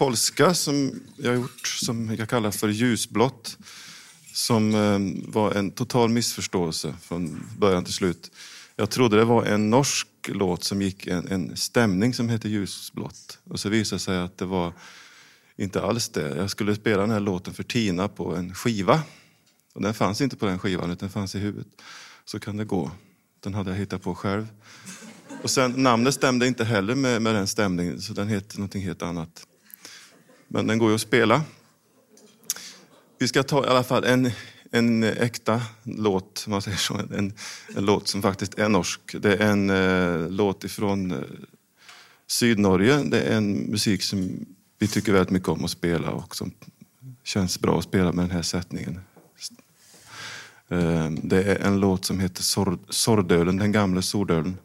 Polska 0.00 0.54
som 0.54 1.00
jag 1.16 1.34
gjort 1.34 1.66
som 1.66 2.14
jag 2.14 2.28
kallar 2.28 2.50
för 2.50 2.68
ljusblått. 2.68 3.58
Som 4.32 4.74
eh, 4.74 5.30
var 5.32 5.52
en 5.52 5.70
total 5.70 6.08
missförståelse 6.08 6.94
från 7.02 7.46
början 7.58 7.84
till 7.84 7.94
slut. 7.94 8.30
Jag 8.76 8.90
trodde 8.90 9.16
det 9.16 9.24
var 9.24 9.44
en 9.44 9.70
norsk 9.70 10.08
låt 10.24 10.64
som 10.64 10.82
gick 10.82 11.06
en, 11.06 11.28
en 11.28 11.56
stämning 11.56 12.14
som 12.14 12.28
hette 12.28 12.48
ljusblått. 12.48 13.38
Och 13.44 13.60
så 13.60 13.68
visade 13.68 13.96
det 13.96 14.00
sig 14.00 14.18
att 14.18 14.38
det 14.38 14.44
var 14.44 14.72
inte 15.56 15.82
alls 15.82 16.08
det. 16.08 16.36
Jag 16.36 16.50
skulle 16.50 16.74
spela 16.74 17.00
den 17.02 17.10
här 17.10 17.20
låten 17.20 17.54
för 17.54 17.62
Tina 17.62 18.08
på 18.08 18.36
en 18.36 18.54
skiva. 18.54 19.02
Och 19.74 19.82
den 19.82 19.94
fanns 19.94 20.20
inte 20.20 20.36
på 20.36 20.46
den 20.46 20.58
skivan, 20.58 20.90
utan 20.90 20.96
den 20.96 21.10
fanns 21.10 21.34
i 21.34 21.38
huvudet. 21.38 21.68
Så 22.24 22.40
kan 22.40 22.56
det 22.56 22.64
gå. 22.64 22.90
Den 23.40 23.54
hade 23.54 23.70
jag 23.70 23.78
hittat 23.78 24.02
på 24.02 24.14
själv. 24.14 24.46
Och 25.42 25.50
sen, 25.50 25.72
namnet 25.82 26.14
stämde 26.14 26.46
inte 26.46 26.64
heller 26.64 26.94
med, 26.94 27.22
med 27.22 27.34
den 27.34 27.46
stämningen, 27.46 28.00
så 28.00 28.12
den 28.12 28.28
hette 28.28 28.56
någonting 28.56 28.82
helt 28.82 29.02
annat. 29.02 29.46
Men 30.52 30.66
den 30.66 30.78
går 30.78 30.88
ju 30.88 30.94
att 30.94 31.00
spela. 31.00 31.42
Vi 33.18 33.28
ska 33.28 33.42
ta 33.42 33.64
i 33.64 33.68
alla 33.68 33.82
fall 33.82 34.04
en, 34.04 34.30
en 34.70 35.02
äkta 35.02 35.62
låt, 35.82 36.42
om 36.46 36.50
man 36.50 36.62
säger 36.62 36.76
så. 36.76 36.94
En, 36.94 37.32
en 37.76 37.84
låt 37.84 38.08
som 38.08 38.22
faktiskt 38.22 38.58
är 38.58 38.68
norsk. 38.68 39.00
Det 39.12 39.34
är 39.36 39.50
en 39.50 39.70
eh, 39.70 40.30
låt 40.30 40.64
ifrån 40.64 41.10
eh, 41.10 41.18
Sydnorge. 42.26 43.02
Det 43.02 43.20
är 43.20 43.36
en 43.36 43.52
musik 43.52 44.02
som 44.02 44.46
vi 44.78 44.88
tycker 44.88 45.12
väldigt 45.12 45.30
mycket 45.30 45.48
om 45.48 45.64
att 45.64 45.70
spela 45.70 46.10
och 46.10 46.36
som 46.36 46.52
känns 47.24 47.60
bra 47.60 47.78
att 47.78 47.84
spela 47.84 48.12
med 48.12 48.24
den 48.24 48.30
här 48.30 48.42
sättningen. 48.42 49.00
Eh, 50.68 51.10
Det 51.10 51.42
är 51.42 51.56
en 51.56 51.80
låt 51.80 52.04
som 52.04 52.20
heter 52.20 52.42
Sordölen, 52.92 53.56
den 53.56 53.72
gamle 53.72 54.02
Sordölen. 54.02 54.56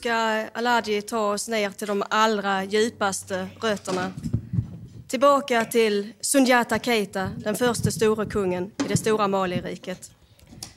Ska 0.00 0.48
Aladji 0.52 1.02
ta 1.02 1.32
oss 1.32 1.48
ner 1.48 1.70
till 1.70 1.88
de 1.88 2.02
allra 2.10 2.64
djupaste 2.64 3.48
rötterna. 3.60 4.12
Tillbaka 5.08 5.64
till 5.64 6.12
Sundiata 6.20 6.78
Keita, 6.78 7.30
den 7.36 7.56
första 7.56 7.90
store 7.90 8.26
kungen 8.26 8.64
i 8.64 8.88
det 8.88 8.96
stora 8.96 9.28
Maliriket. 9.28 10.10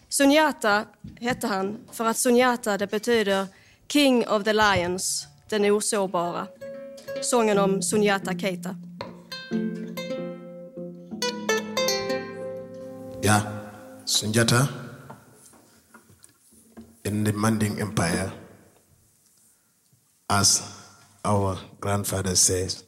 Sunyata 0.09 0.85
hette 1.19 1.47
han 1.47 1.77
för 1.91 2.05
att 2.05 2.17
Sunyata 2.17 2.77
det 2.77 2.91
betyder 2.91 3.47
King 3.87 4.27
of 4.27 4.43
the 4.43 4.53
Lions, 4.53 5.27
den 5.49 5.65
osårbara. 5.65 6.47
Sången 7.21 7.57
om 7.57 7.81
Sunyata 7.81 8.39
Keita. 8.39 8.75
Ja, 13.21 13.41
Sunjata 14.05 14.67
in 17.05 17.25
the 17.25 17.33
Manding 17.33 17.79
Empire, 17.79 18.31
as 20.39 20.63
our 21.23 21.59
grandfather 21.79 22.35
says, 22.35 22.83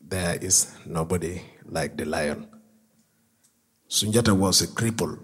there 0.00 0.36
is 0.36 0.74
nobody 0.86 1.42
like 1.66 1.94
the 1.98 2.06
lion. 2.06 2.48
Sunjata 3.88 4.34
was 4.34 4.62
a 4.62 4.66
cripple. 4.66 5.18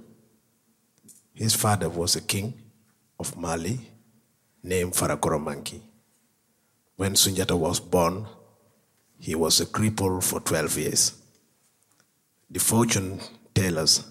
His 1.33 1.55
father 1.55 1.89
was 1.89 2.15
a 2.17 2.21
king 2.21 2.53
of 3.19 3.37
Mali 3.39 3.81
named 4.63 4.93
Farakoromanki. 4.93 5.81
When 6.97 7.15
Sunjata 7.15 7.59
was 7.59 7.81
born, 7.81 8.27
he 9.19 9.35
was 9.35 9.61
a 9.61 9.67
cripple 9.67 10.23
for 10.23 10.41
12 10.41 10.79
years. 10.79 11.13
The 12.51 12.61
fortune 12.61 13.19
tellers 13.55 14.05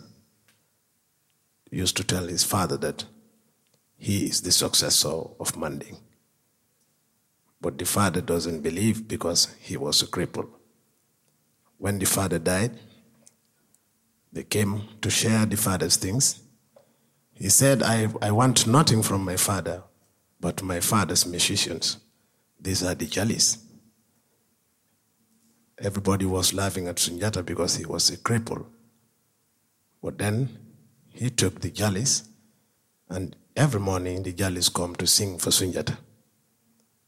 used 1.69 1.95
to 1.97 2.03
tell 2.03 2.25
his 2.25 2.43
father 2.43 2.77
that 2.77 3.05
he 3.97 4.25
is 4.25 4.41
the 4.41 4.51
successor 4.51 5.21
of 5.39 5.55
Manding. 5.55 5.97
But 7.61 7.77
the 7.77 7.85
father 7.85 8.21
doesn't 8.21 8.61
believe 8.61 9.07
because 9.07 9.55
he 9.59 9.77
was 9.77 10.01
a 10.01 10.07
cripple. 10.07 10.49
When 11.77 11.99
the 11.99 12.05
father 12.05 12.39
died, 12.39 12.79
they 14.33 14.43
came 14.43 14.83
to 15.01 15.09
share 15.09 15.45
the 15.45 15.57
father's 15.57 15.97
things. 15.97 16.41
He 17.33 17.49
said, 17.49 17.83
I, 17.83 18.09
I 18.21 18.31
want 18.31 18.67
nothing 18.67 19.03
from 19.03 19.23
my 19.23 19.35
father 19.35 19.83
but 20.41 20.63
my 20.63 20.79
father's 20.79 21.25
musicians. 21.25 21.97
These 22.59 22.83
are 22.83 22.95
the 22.95 23.05
Jalis. 23.05 23.59
Everybody 25.77 26.25
was 26.25 26.53
laughing 26.53 26.87
at 26.87 26.95
Sunjata 26.97 27.45
because 27.45 27.75
he 27.77 27.85
was 27.85 28.09
a 28.09 28.17
cripple. 28.17 28.65
But 30.01 30.17
then 30.17 30.49
he 31.09 31.29
took 31.29 31.61
the 31.61 31.69
Jalis, 31.69 32.27
and 33.09 33.35
every 33.55 33.79
morning 33.79 34.23
the 34.23 34.33
Jalis 34.33 34.73
come 34.73 34.95
to 34.95 35.07
sing 35.07 35.37
for 35.37 35.51
Sunjata. 35.51 35.97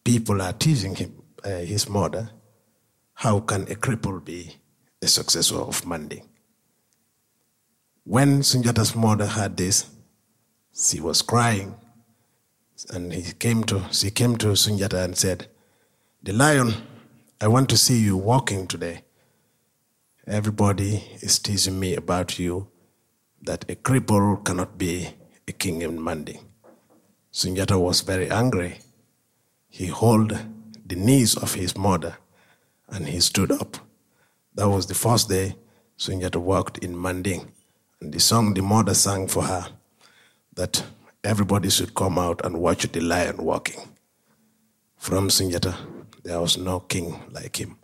People 0.03 0.41
are 0.41 0.53
teasing 0.53 0.95
him, 0.95 1.21
uh, 1.43 1.49
his 1.59 1.87
mother, 1.87 2.29
how 3.13 3.39
can 3.39 3.61
a 3.63 3.75
cripple 3.75 4.23
be 4.23 4.55
a 5.01 5.07
successor 5.07 5.55
of 5.55 5.85
Manding? 5.85 6.27
When 8.03 8.41
Sunjata's 8.41 8.95
mother 8.95 9.27
heard 9.27 9.55
this, 9.55 9.89
she 10.75 10.99
was 10.99 11.21
crying, 11.21 11.75
and 12.89 13.13
he 13.13 13.31
came 13.31 13.63
to, 13.65 13.85
she 13.91 14.11
came 14.11 14.35
to 14.37 14.47
Sunjata 14.47 15.03
and 15.05 15.17
said, 15.17 15.47
The 16.21 16.33
lion, 16.33 16.73
I 17.39 17.47
want 17.47 17.69
to 17.69 17.77
see 17.77 17.99
you 17.99 18.17
walking 18.17 18.67
today. 18.67 19.03
Everybody 20.27 21.03
is 21.21 21.39
teasing 21.39 21.79
me 21.79 21.95
about 21.95 22.39
you, 22.39 22.67
that 23.41 23.63
a 23.69 23.75
cripple 23.75 24.43
cannot 24.43 24.77
be 24.77 25.09
a 25.47 25.51
king 25.53 25.81
in 25.81 26.03
Manding. 26.03 26.39
Sunjata 27.31 27.79
was 27.79 28.01
very 28.01 28.29
angry. 28.29 28.79
He 29.73 29.87
held 29.87 30.37
the 30.85 30.95
knees 30.95 31.35
of 31.35 31.55
his 31.55 31.75
mother 31.75 32.17
and 32.89 33.07
he 33.07 33.19
stood 33.19 33.51
up. 33.51 33.77
That 34.53 34.69
was 34.69 34.85
the 34.85 34.93
first 34.93 35.29
day 35.29 35.55
Sunjata 35.97 36.39
walked 36.39 36.77
in 36.77 37.01
Manding. 37.01 37.51
And 37.99 38.13
the 38.13 38.19
song 38.19 38.53
the 38.53 38.61
mother 38.61 38.93
sang 38.93 39.27
for 39.27 39.41
her 39.41 39.69
that 40.53 40.83
everybody 41.23 41.71
should 41.71 41.95
come 41.95 42.19
out 42.19 42.45
and 42.45 42.59
watch 42.59 42.83
the 42.91 43.01
lion 43.01 43.37
walking. 43.37 43.81
From 44.97 45.29
Sunjata, 45.29 45.75
there 46.23 46.39
was 46.39 46.55
no 46.55 46.81
king 46.81 47.19
like 47.31 47.59
him. 47.59 47.79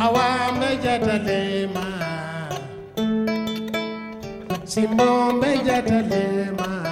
awambe 0.00 0.76
jatalema 0.84 1.84
simbombe 4.64 5.58
jatalema 5.66 6.83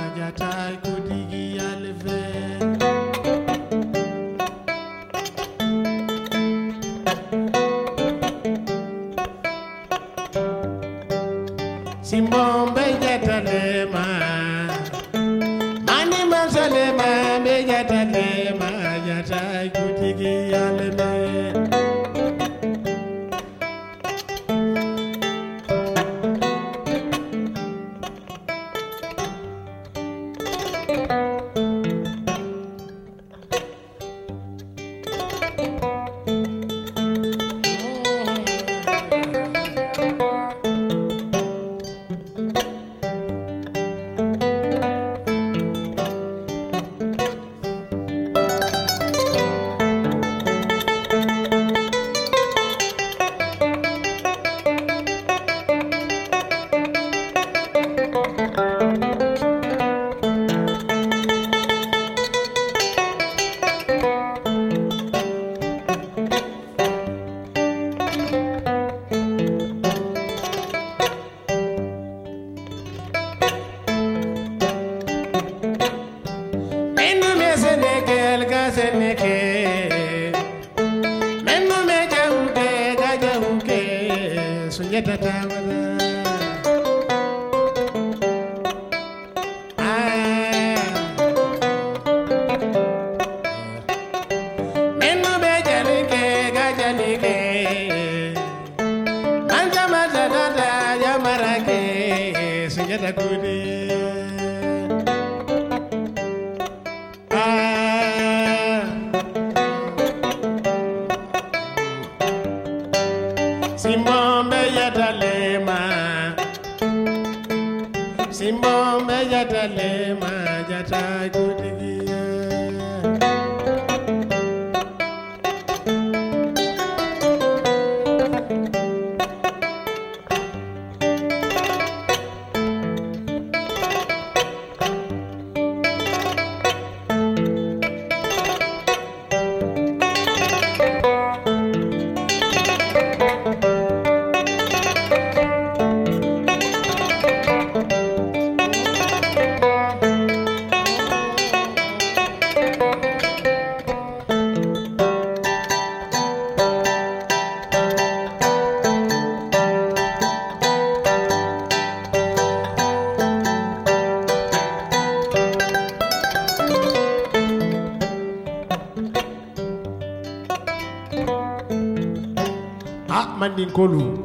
amandi 173.42 173.66
nkolu. 173.66 174.18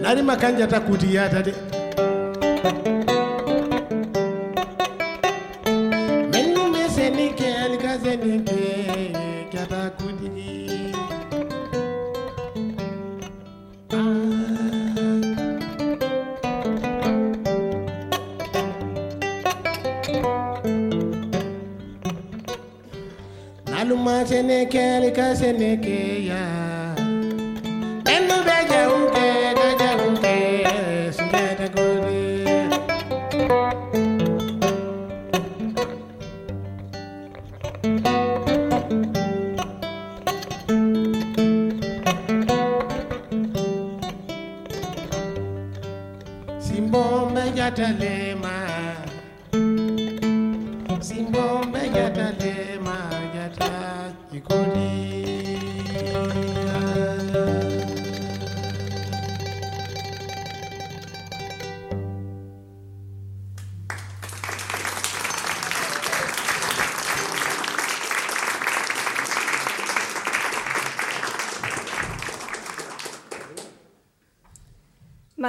Nari 0.00 0.22
makanja 0.22 0.66
takutiyata 0.66 1.42
de 1.42 1.54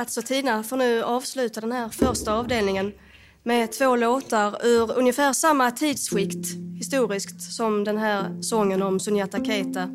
Mats 0.01 0.17
och 0.17 0.25
Tina 0.25 0.63
får 0.63 0.77
nu 0.77 1.03
avsluta 1.03 1.61
den 1.61 1.71
här 1.71 1.89
första 1.89 2.33
avdelningen 2.33 2.93
med 3.43 3.71
två 3.71 3.95
låtar 3.95 4.65
ur 4.65 4.97
ungefär 4.97 5.33
samma 5.33 5.71
tidsskikt 5.71 6.47
historiskt 6.75 7.53
som 7.53 7.83
den 7.83 7.97
här 7.97 8.41
sången 8.41 8.81
om 8.81 8.99
Sunyata 8.99 9.45
Keita. 9.45 9.89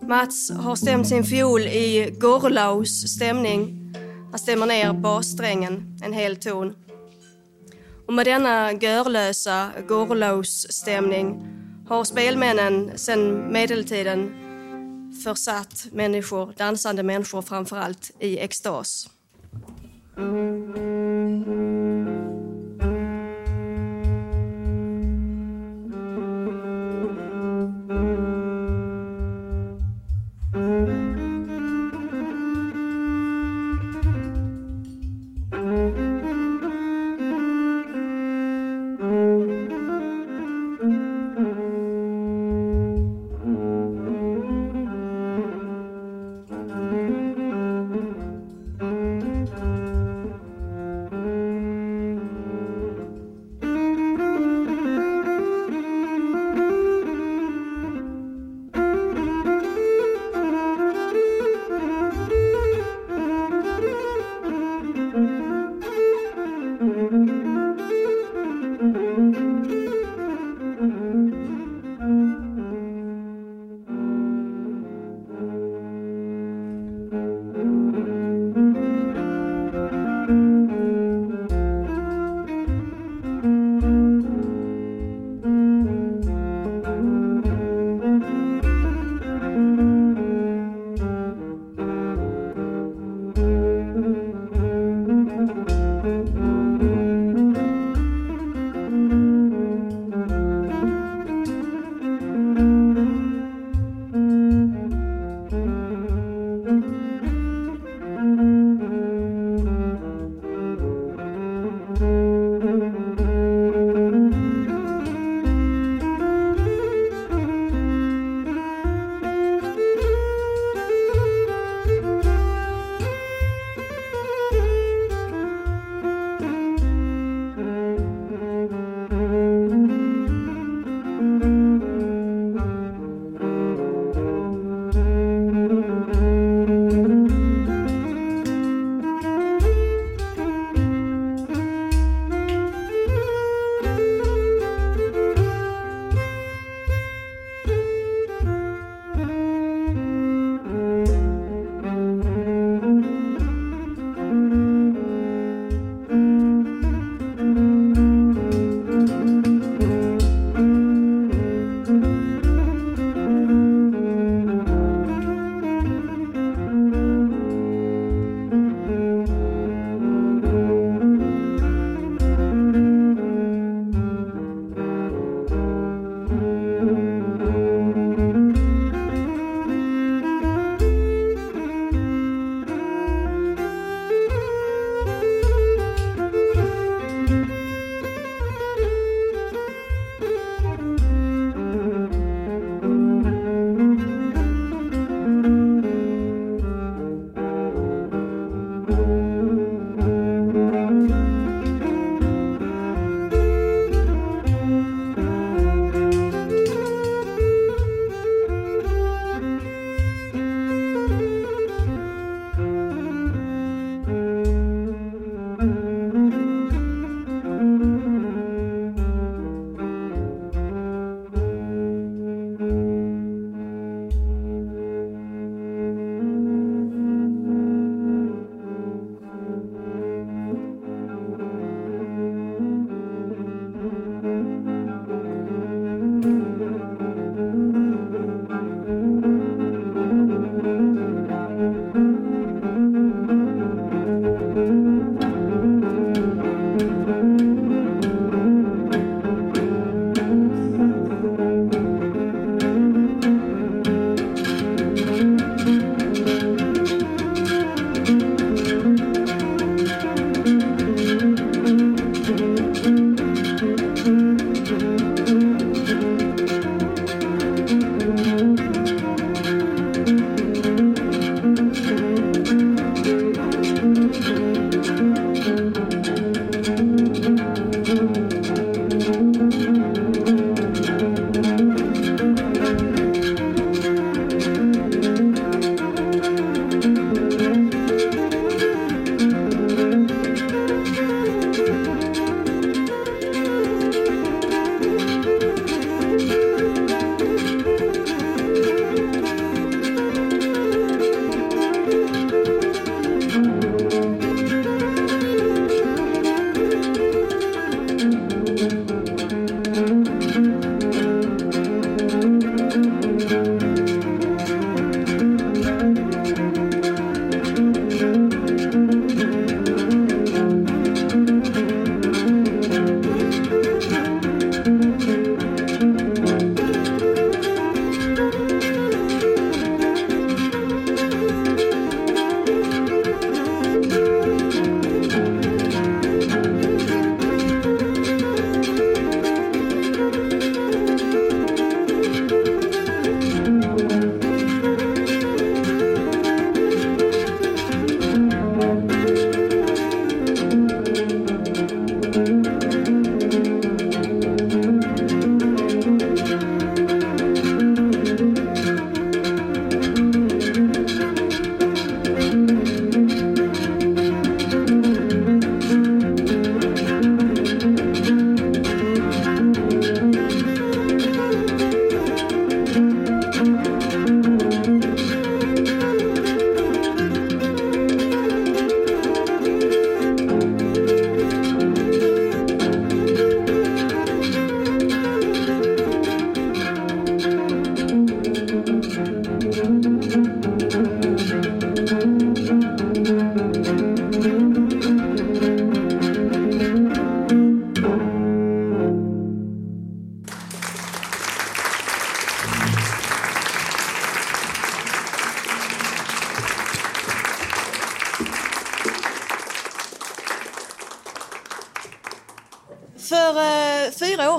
Mats 0.00 0.50
har 0.50 0.76
stämt 0.76 1.08
sin 1.08 1.24
fiol 1.24 1.60
i 1.60 2.14
Gorlaus 2.18 3.14
stämning. 3.16 3.92
Han 4.30 4.38
stämmer 4.38 4.66
ner 4.66 4.92
bassträngen 4.92 5.98
en 6.04 6.12
hel 6.12 6.36
ton. 6.36 6.74
Och 8.06 8.14
med 8.14 8.26
denna 8.26 8.72
görlösa 8.72 9.70
Gorlaus-stämning 9.88 11.42
har 11.88 12.04
spelmännen 12.04 12.98
sedan 12.98 13.52
medeltiden 13.52 14.41
försatt 15.24 15.86
människor, 15.92 16.54
dansande 16.56 17.02
människor 17.02 17.42
framför 17.42 17.76
allt, 17.76 18.10
i 18.18 18.38
extas. 18.38 19.08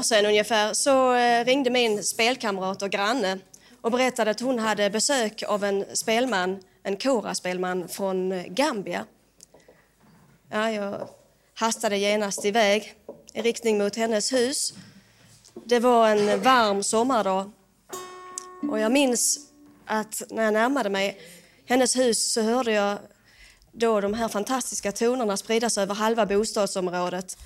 Sedan 0.04 0.26
ungefär 0.26 0.74
så 0.74 1.14
eh, 1.14 1.46
ringde 1.46 1.70
min 1.70 2.04
spelkamrat 2.04 2.82
och 2.82 2.90
granne 2.90 3.40
och 3.82 3.92
berättade 3.92 4.32
att 4.32 4.40
hon 4.40 4.60
hade 4.60 4.90
besök 4.90 5.44
av 5.48 5.64
en 5.64 5.86
spelman, 5.94 6.60
en 6.84 6.98
koraspelman 6.98 7.88
från 7.88 8.32
eh, 8.32 8.44
Gambia. 8.44 9.06
Ja, 10.50 10.72
jag 10.72 11.10
hastade 11.54 11.98
genast 11.98 12.46
iväg 12.46 12.96
i 13.34 13.42
riktning 13.42 13.78
mot 13.78 13.96
hennes 13.96 14.34
hus. 14.34 14.74
Det 15.66 15.80
var 15.80 16.10
en 16.10 16.42
varm 16.42 16.84
sommardag 16.84 17.52
och 18.72 18.80
jag 18.80 18.92
minns 18.92 19.40
att 19.86 20.22
när 20.30 20.44
jag 20.44 20.54
närmade 20.54 20.90
mig 20.90 21.22
hennes 21.66 21.96
hus 21.96 22.34
så 22.34 22.42
hörde 22.42 22.72
jag 22.72 22.98
då 23.72 24.02
de 24.02 24.14
här 24.14 24.28
fantastiska 24.28 24.92
tonerna 24.92 25.38
spridas 25.38 25.78
över 25.78 25.96
halva 25.96 26.26
bostadsområdet. 26.26 27.38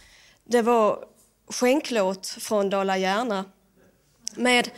Det 0.44 0.62
var 0.62 1.06
skänklåt 1.48 2.28
från 2.28 2.70
Dala 2.70 2.98
Järna 2.98 3.46
med 4.36 4.70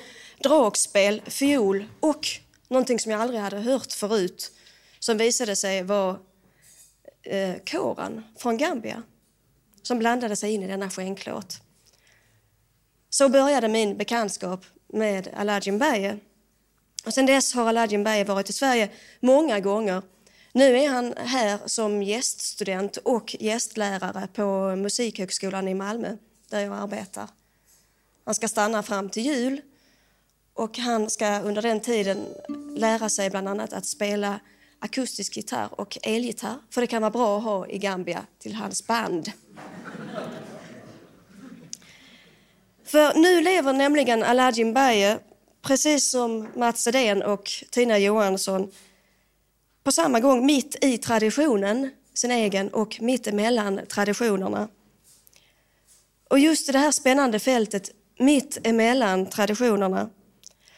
dragspel, 0.43 1.22
fiol 1.26 1.86
och 1.99 2.28
någonting 2.67 2.99
som 2.99 3.11
jag 3.11 3.22
aldrig 3.22 3.39
hade 3.39 3.59
hört 3.59 3.93
förut 3.93 4.51
som 4.99 5.17
visade 5.17 5.55
sig 5.55 5.84
vara 5.84 6.20
eh, 7.24 7.55
koran 7.65 8.24
från 8.38 8.57
Gambia 8.57 9.03
som 9.82 9.99
blandade 9.99 10.36
sig 10.36 10.51
in 10.51 10.63
i 10.63 10.67
denna 10.67 10.89
skänklåt. 10.89 11.57
Så 13.09 13.30
började 13.30 13.67
min 13.67 13.97
bekantskap 13.97 14.65
med 14.88 15.30
Aladjin 15.36 15.76
Mbaye. 15.76 16.20
Och 17.05 17.13
sen 17.13 17.26
dess 17.26 17.53
har 17.53 17.67
Aladjin 17.67 18.01
Mbaye 18.01 18.24
varit 18.24 18.49
i 18.49 18.53
Sverige 18.53 18.89
många 19.20 19.59
gånger. 19.59 20.01
Nu 20.53 20.78
är 20.78 20.89
han 20.89 21.13
här 21.17 21.59
som 21.65 22.03
gäststudent 22.03 22.97
och 22.97 23.36
gästlärare 23.39 24.28
på 24.34 24.76
Musikhögskolan 24.76 25.67
i 25.67 25.74
Malmö 25.74 26.17
där 26.49 26.59
jag 26.59 26.73
arbetar. 26.73 27.27
Han 28.25 28.35
ska 28.35 28.47
stanna 28.47 28.83
fram 28.83 29.09
till 29.09 29.25
jul 29.25 29.61
och 30.53 30.77
han 30.77 31.09
ska 31.09 31.39
under 31.39 31.61
den 31.61 31.79
tiden 31.79 32.25
lära 32.75 33.09
sig 33.09 33.29
bland 33.29 33.47
annat 33.47 33.73
att 33.73 33.85
spela 33.85 34.39
akustisk 34.79 35.37
gitarr 35.37 35.69
och 35.71 35.97
elgitarr, 36.03 36.55
för 36.69 36.81
det 36.81 36.87
kan 36.87 37.01
vara 37.01 37.11
bra 37.11 37.37
att 37.37 37.43
ha 37.43 37.67
i 37.67 37.77
Gambia 37.77 38.25
till 38.39 38.55
hans 38.55 38.87
band. 38.87 39.31
För 42.83 43.13
nu 43.13 43.41
lever 43.41 43.73
nämligen 43.73 44.23
Alhaji 44.23 44.63
Mbaye, 44.63 45.19
precis 45.61 46.09
som 46.09 46.47
Mats 46.55 46.87
Edén 46.87 47.23
och 47.23 47.49
Tina 47.69 47.97
Johansson, 47.97 48.71
på 49.83 49.91
samma 49.91 50.19
gång 50.19 50.45
mitt 50.45 50.83
i 50.83 50.97
traditionen, 50.97 51.91
sin 52.13 52.31
egen, 52.31 52.69
och 52.69 53.01
mitt 53.01 53.27
emellan 53.27 53.81
traditionerna. 53.87 54.67
Och 56.30 56.39
just 56.39 56.69
i 56.69 56.71
det 56.71 56.80
här 56.80 56.91
spännande 56.91 57.39
fältet, 57.39 57.91
mitt 58.19 58.57
emellan 58.63 59.25
traditionerna, 59.25 60.09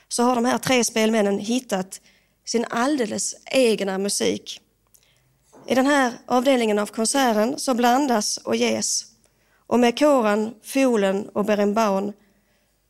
så 0.08 0.24
har 0.24 0.36
de 0.36 0.45
här 0.45 0.58
tre 0.58 0.84
spelmännen 0.84 1.39
hittat 1.39 2.02
sin 2.45 2.66
alldeles 2.70 3.36
egna 3.45 3.97
musik. 3.97 4.62
I 5.68 5.76
den 5.76 5.86
här 5.86 6.14
avdelningen 6.26 6.80
av 6.80 6.86
konserten 6.86 7.60
så 7.60 7.74
blandas 7.74 8.38
och 8.38 8.56
ges. 8.56 9.06
Och 9.68 9.80
med 9.80 9.99
kåren, 9.99 10.54
fiolen 10.64 11.30
och 11.30 11.45
berimbaun 11.45 12.14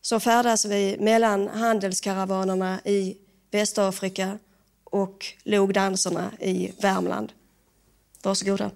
så 0.01 0.20
färdas 0.20 0.66
vi 0.66 0.97
mellan 0.99 1.47
handelskaravanerna 1.47 2.80
i 2.86 3.18
Västafrika 3.51 4.39
och 4.84 5.26
logdanserna 5.43 6.32
i 6.39 6.72
Värmland. 6.82 7.32
Varsågoda. 8.24 8.72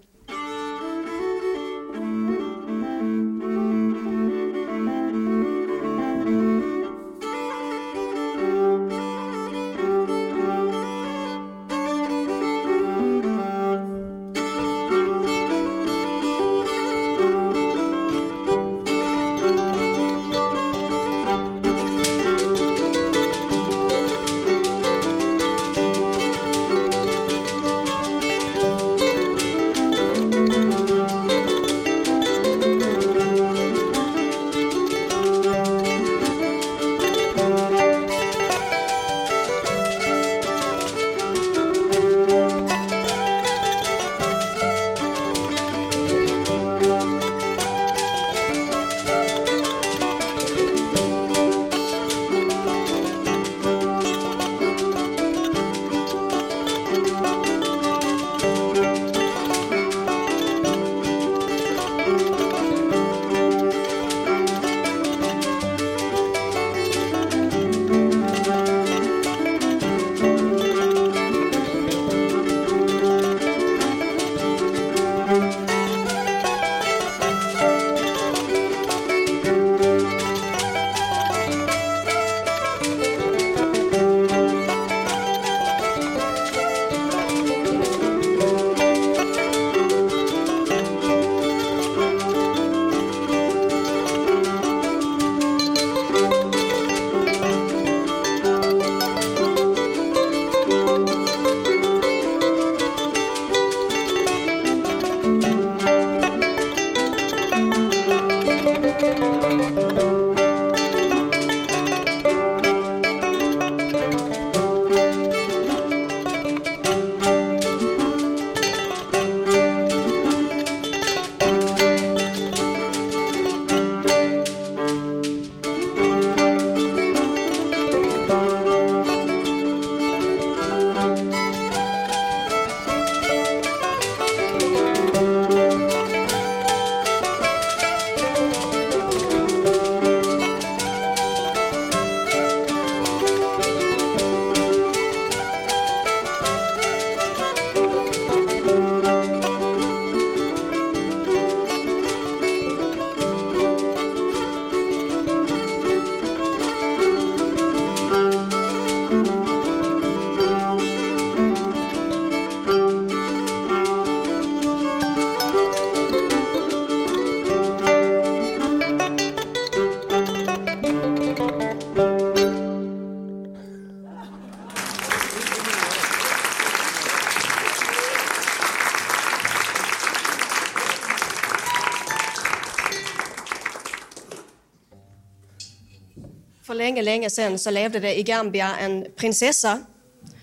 Länge, 187.06 187.16
länge 187.16 187.30
sedan 187.30 187.60
så 187.60 187.72
levde 187.72 188.00
det 188.00 188.20
i 188.20 188.24
Gambia 188.24 188.78
en 188.78 189.06
prinsessa 189.16 189.82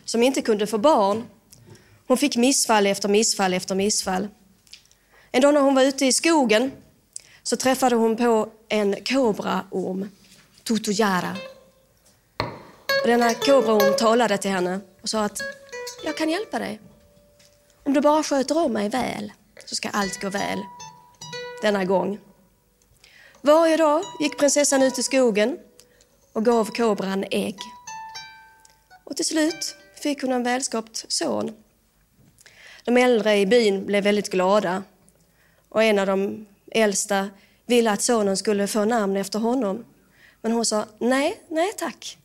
som 0.04 0.22
inte 0.22 0.42
kunde 0.42 0.66
få 0.66 0.78
barn. 0.78 1.24
Hon 2.06 2.16
fick 2.16 2.36
missfall 2.36 2.86
efter 2.86 3.08
missfall 3.08 3.54
efter 3.54 3.74
missfall. 3.74 4.28
En 5.32 5.42
dag 5.42 5.54
när 5.54 5.60
hon 5.60 5.74
var 5.74 5.82
ute 5.82 6.06
i 6.06 6.12
skogen 6.12 6.72
så 7.42 7.56
träffade 7.56 7.96
hon 7.96 8.16
på 8.16 8.48
en 8.68 8.96
kobraorm, 9.04 10.08
Tutujara. 10.64 11.36
Och 13.02 13.08
denna 13.08 13.34
kobraorm 13.34 13.96
talade 13.98 14.38
till 14.38 14.50
henne 14.50 14.80
och 15.02 15.08
sa 15.08 15.24
att 15.24 15.40
jag 16.04 16.16
kan 16.16 16.30
hjälpa 16.30 16.58
dig. 16.58 16.80
Om 17.84 17.92
du 17.92 18.00
bara 18.00 18.22
sköter 18.22 18.58
om 18.58 18.72
mig 18.72 18.88
väl 18.88 19.32
så 19.64 19.74
ska 19.76 19.88
allt 19.88 20.20
gå 20.20 20.30
väl 20.30 20.58
denna 21.62 21.84
gång. 21.84 22.18
Varje 23.40 23.76
dag 23.76 24.02
gick 24.20 24.38
prinsessan 24.38 24.82
ut 24.82 24.98
i 24.98 25.02
skogen 25.02 25.58
och 26.33 26.45
gav 26.45 26.64
kobran 26.64 27.24
ägg. 27.30 27.59
Och 29.05 29.16
till 29.16 29.26
slut 29.26 29.76
fick 30.03 30.22
hon 30.22 30.33
en 30.33 30.43
välskapt 30.43 31.05
son. 31.09 31.55
De 32.85 32.97
äldre 32.97 33.37
i 33.37 33.47
byn 33.47 33.87
blev 33.87 34.05
väldigt 34.05 34.30
glada 34.30 34.83
och 35.68 35.83
en 35.83 35.99
av 35.99 36.07
de 36.07 36.47
äldsta 36.70 37.28
ville 37.66 37.91
att 37.91 38.03
sonen 38.03 38.37
skulle 38.37 38.66
få 38.66 38.85
namn 38.85 39.16
efter 39.16 39.39
honom. 39.39 39.85
Men 40.41 40.53
hon 40.53 40.64
sa 40.64 40.87
nej, 40.99 41.41
nej 41.49 41.72
tack. 41.76 42.18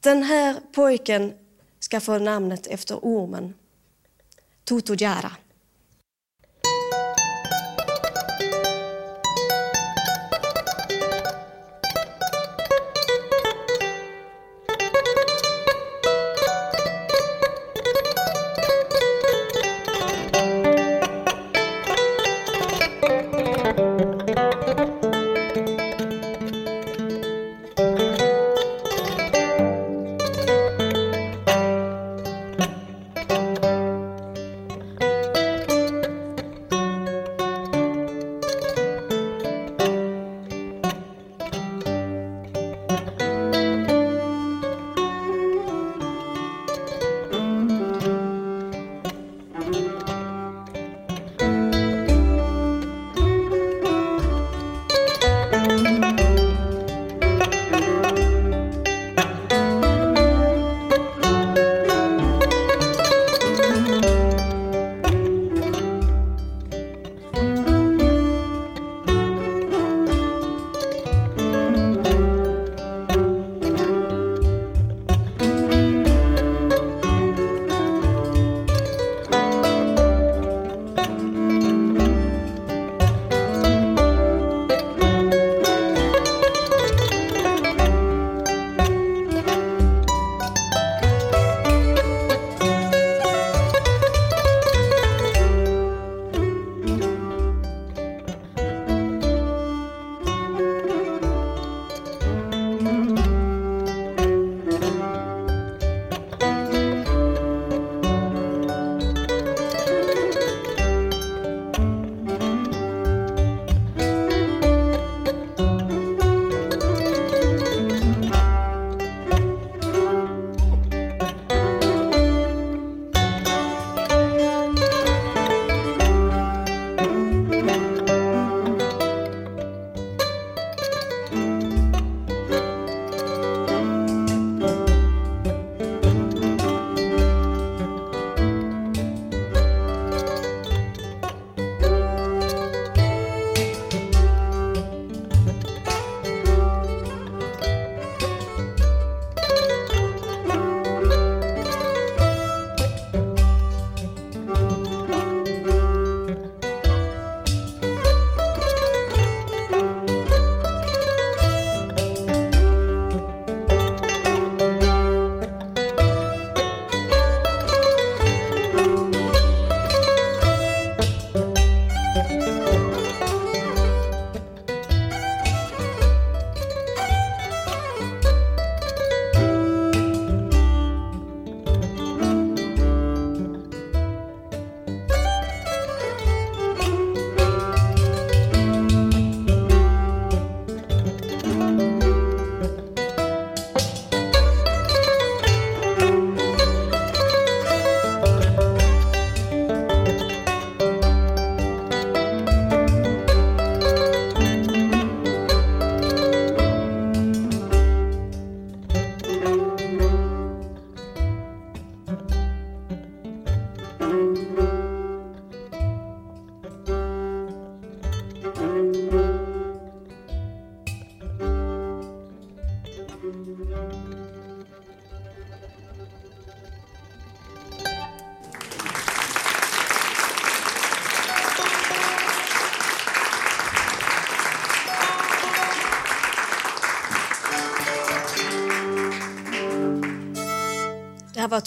Den 0.00 0.22
här 0.22 0.56
pojken 0.72 1.32
ska 1.78 2.00
få 2.00 2.18
namnet 2.18 2.66
efter 2.66 2.98
ormen. 3.02 3.54
Tutojara. 4.64 5.32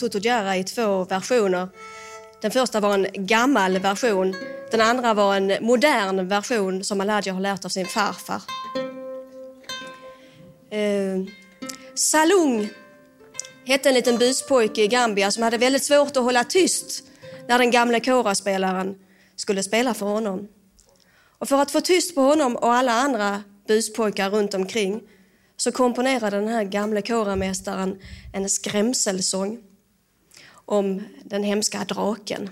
Det 0.07 0.29
här 0.29 0.55
i 0.55 0.63
två 0.63 1.03
versioner. 1.03 1.67
Den 2.41 2.51
första 2.51 2.79
var 2.79 2.93
en 2.93 3.07
gammal 3.13 3.79
version. 3.79 4.35
Den 4.71 4.81
andra 4.81 5.13
var 5.13 5.35
en 5.35 5.57
modern 5.61 6.27
version 6.27 6.83
som 6.83 7.01
Aladja 7.01 7.33
har 7.33 7.41
lärt 7.41 7.65
av 7.65 7.69
sin 7.69 7.85
farfar. 7.85 8.41
Eh, 10.71 11.33
Salung 11.95 12.69
hette 13.65 13.89
en 13.89 13.95
liten 13.95 14.17
buspojke 14.17 14.83
i 14.83 14.87
Gambia 14.87 15.31
som 15.31 15.43
hade 15.43 15.57
väldigt 15.57 15.83
svårt 15.83 16.17
att 16.17 16.23
hålla 16.23 16.43
tyst 16.43 17.03
när 17.47 17.59
den 17.59 17.71
gamle 17.71 17.99
koraspelaren 17.99 18.95
skulle 19.35 19.63
spela 19.63 19.93
för 19.93 20.05
honom. 20.05 20.47
Och 21.39 21.49
för 21.49 21.61
att 21.61 21.71
få 21.71 21.81
tyst 21.81 22.15
på 22.15 22.21
honom 22.21 22.55
och 22.55 22.73
alla 22.73 22.91
andra 22.91 23.43
buspojkar 23.67 24.29
runt 24.29 24.53
omkring 24.53 25.01
så 25.57 25.71
komponerade 25.71 26.37
den 26.37 26.47
här 26.47 26.63
gamle 26.63 27.01
koramästaren 27.01 27.99
en 28.33 28.49
skrämselsång 28.49 29.68
om 30.69 31.03
den 31.23 31.43
hemska 31.43 31.83
draken. 31.83 32.49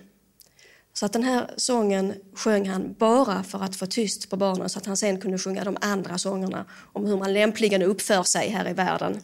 Så 0.94 1.06
att 1.06 1.14
den 1.14 1.24
här 1.24 1.54
sången 1.58 2.14
sjöng 2.34 2.70
han 2.70 2.96
bara 3.00 3.44
för 3.44 3.64
att 3.64 3.76
få 3.76 3.86
tyst 3.86 4.30
på 4.30 4.38
barnen 4.38 4.70
så 4.70 4.80
att 4.80 4.86
han 4.86 4.98
sen 4.98 5.20
kunde 5.20 5.38
sjunga 5.38 5.64
de 5.64 5.78
andra 5.82 6.18
sångerna 6.18 6.66
om 6.94 7.06
hur 7.06 7.18
man 7.18 7.34
lämpligen 7.34 7.82
uppför 7.82 8.24
sig 8.24 8.50
här 8.50 8.70
i 8.70 8.74
världen. 8.74 9.22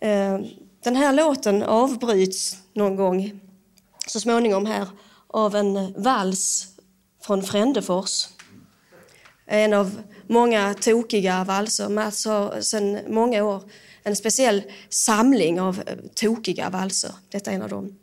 Eh, 0.00 0.40
den 0.82 0.96
här 0.96 1.12
låten 1.12 1.62
avbryts 1.62 2.56
någon 2.72 2.96
gång 2.96 3.40
så 4.06 4.20
småningom 4.20 4.66
här 4.66 4.88
av 5.26 5.56
en 5.56 6.02
vals 6.02 6.66
från 7.22 7.42
Frändefors. 7.42 8.28
En 9.46 9.72
av 9.72 10.02
många 10.26 10.74
tokiga 10.74 11.44
valser. 11.44 11.88
Mats 11.88 12.26
har 12.26 12.60
sedan 12.60 12.98
många 13.08 13.44
år 13.44 13.62
en 14.02 14.16
speciell 14.16 14.62
samling 14.88 15.60
av 15.60 15.82
eh, 15.86 15.96
tokiga 16.14 16.70
valser. 16.70 17.12
Detta 17.28 17.50
är 17.50 17.54
en 17.54 17.62
av 17.62 17.68
dem. 17.68 17.98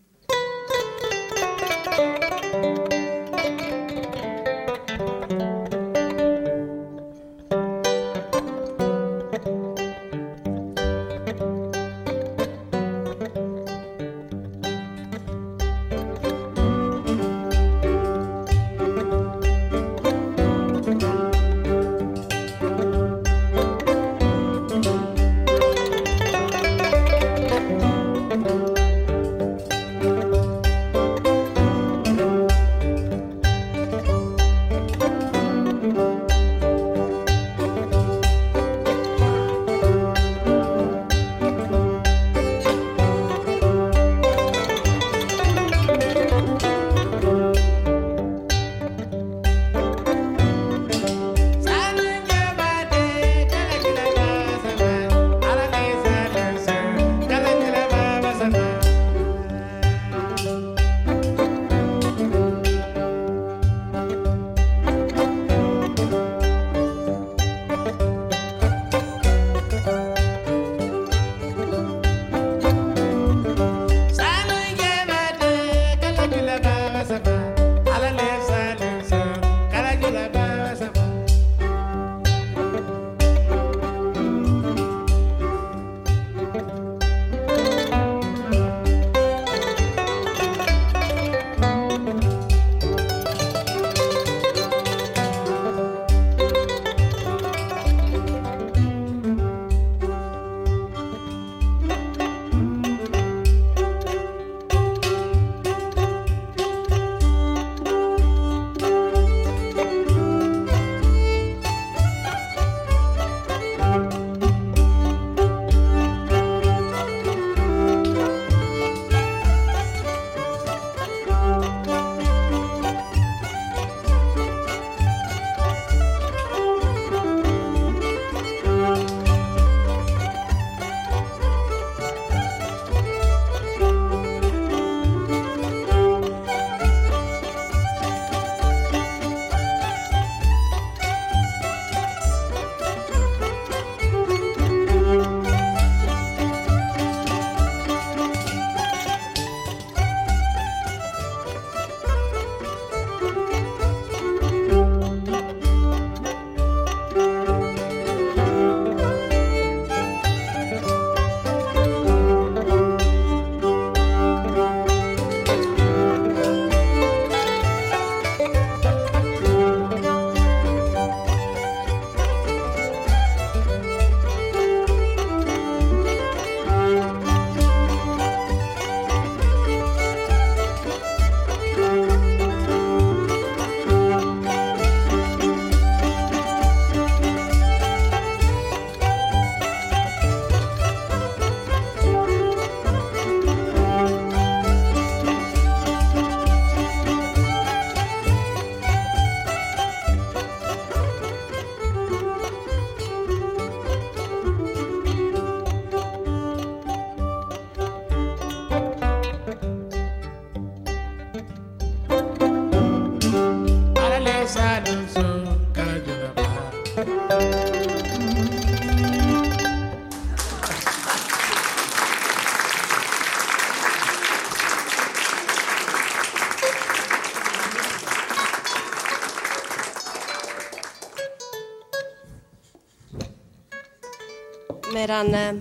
Medan 234.94 235.34
eh, 235.34 235.54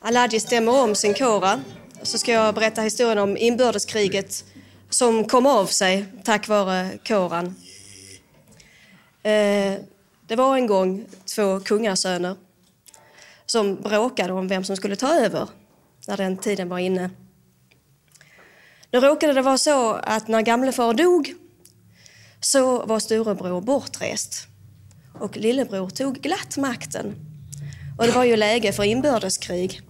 Aladji 0.00 0.40
stämmer 0.40 0.82
om 0.82 0.94
sin 0.94 1.14
kora 1.14 1.60
så 2.02 2.18
ska 2.18 2.32
jag 2.32 2.54
berätta 2.54 2.82
historien 2.82 3.18
om 3.18 3.36
inbördeskriget 3.36 4.44
som 4.90 5.24
kom 5.24 5.46
av 5.46 5.66
sig 5.66 6.06
tack 6.24 6.48
vare 6.48 6.98
koran. 7.04 7.46
Eh, 9.22 9.74
Det 10.26 10.36
var 10.36 10.56
en 10.56 10.66
gång 10.66 11.06
två 11.34 11.60
kungasöner 11.60 12.36
som 13.46 13.76
bråkade 13.76 14.32
om 14.32 14.48
vem 14.48 14.64
som 14.64 14.76
skulle 14.76 14.96
ta 14.96 15.14
över 15.14 15.48
när 16.08 16.16
den 16.16 16.36
tiden 16.36 16.68
var 16.68 16.78
inne. 16.78 17.10
Nu 18.90 19.00
råkade 19.00 19.32
det 19.32 19.42
vara 19.42 19.58
så 19.58 19.92
att 19.92 20.28
när 20.28 20.42
gamlefar 20.42 20.94
dog 20.94 21.34
så 22.40 22.86
var 22.86 22.98
storebror 22.98 23.60
bortrest 23.60 24.46
och 25.18 25.36
lillebror 25.36 25.90
tog 25.90 26.14
glatt 26.14 26.56
makten. 26.56 27.31
Och 27.98 28.06
det 28.06 28.12
var 28.12 28.24
ju 28.24 28.36
läge 28.36 28.72
för 28.72 28.84
inbördeskrig 28.84 29.80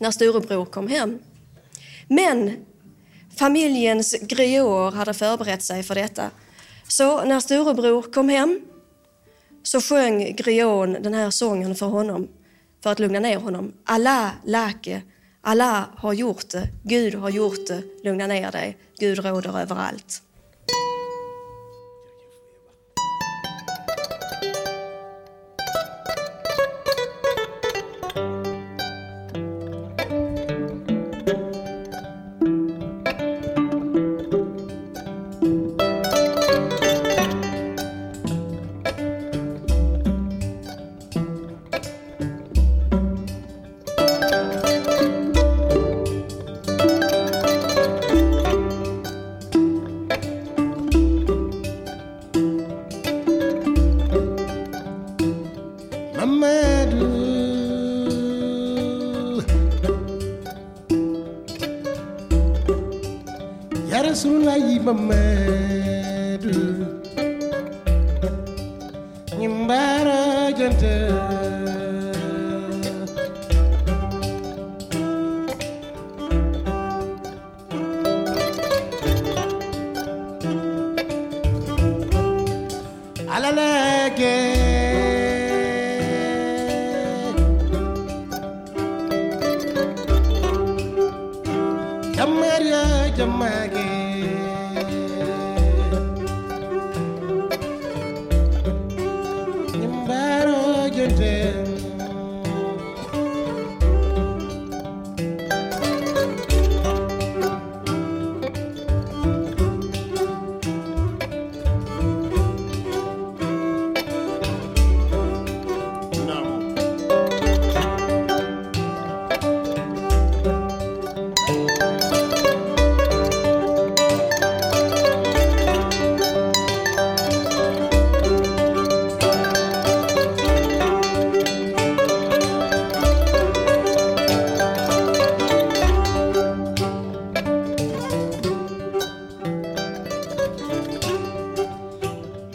när 0.00 0.10
storebror 0.10 0.64
kom 0.64 0.88
hem. 0.88 1.18
Men 2.08 2.56
familjens 3.36 4.14
grioter 4.20 4.96
hade 4.96 5.14
förberett 5.14 5.62
sig 5.62 5.82
för 5.82 5.94
detta. 5.94 6.30
Så 6.88 7.24
när 7.24 7.40
storebror 7.40 8.02
kom 8.02 8.28
hem 8.28 8.60
så 9.62 9.80
sjöng 9.80 10.36
grion 10.36 10.92
den 10.92 11.14
här 11.14 11.30
sången 11.30 11.74
för 11.74 11.86
honom 11.86 12.28
för 12.82 12.90
att 12.90 12.98
lugna 12.98 13.20
ner 13.20 13.38
honom. 13.38 13.72
Allah 13.84 14.30
lake, 14.44 15.02
Allah 15.40 15.84
har 15.96 16.12
gjort 16.12 16.48
det, 16.48 16.68
Gud 16.82 17.14
har 17.14 17.30
gjort 17.30 17.66
det, 17.66 17.82
lugna 18.04 18.26
ner 18.26 18.50
dig, 18.50 18.76
Gud 18.98 19.18
råder 19.24 19.60
överallt. 19.60 20.22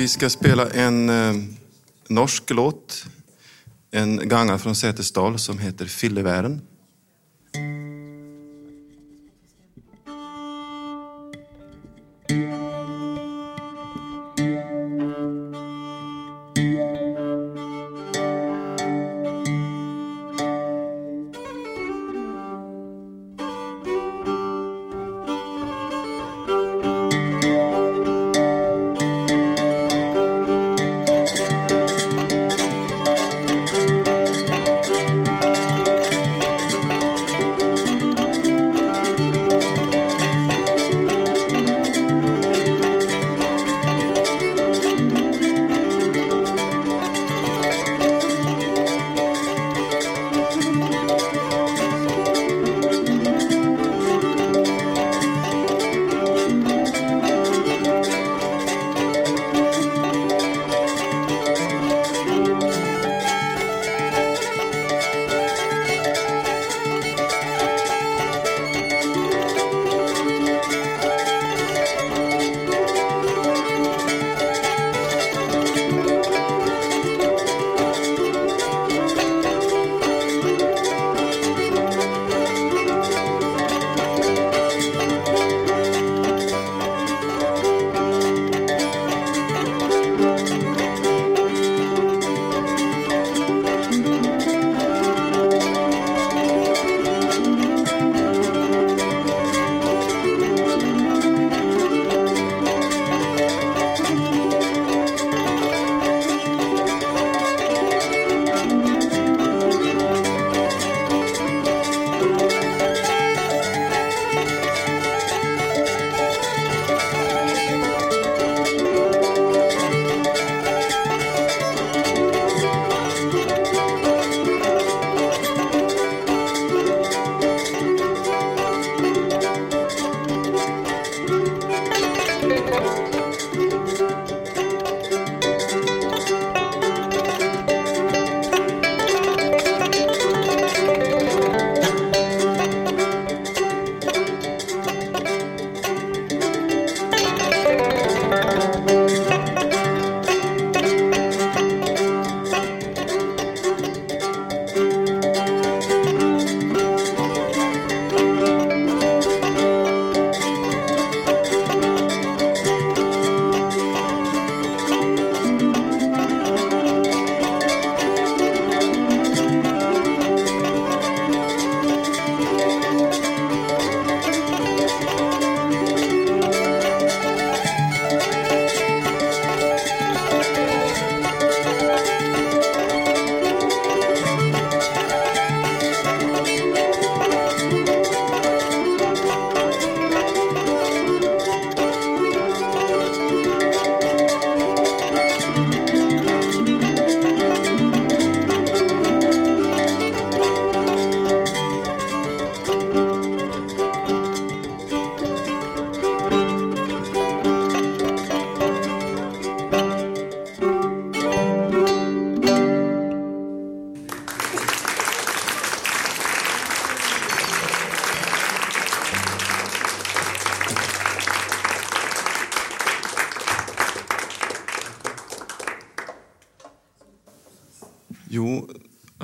vi, 0.00 0.08
ska 0.08 0.30
spela 0.30 0.70
en 0.70 1.08
eh, 1.10 1.34
norsk 2.08 2.50
låt. 2.50 3.06
En 3.90 4.28
ganga 4.28 4.58
från 4.58 4.74
Sätesdal 4.74 5.38
som 5.38 5.58
heter 5.58 5.86
Fillevären. 5.86 6.60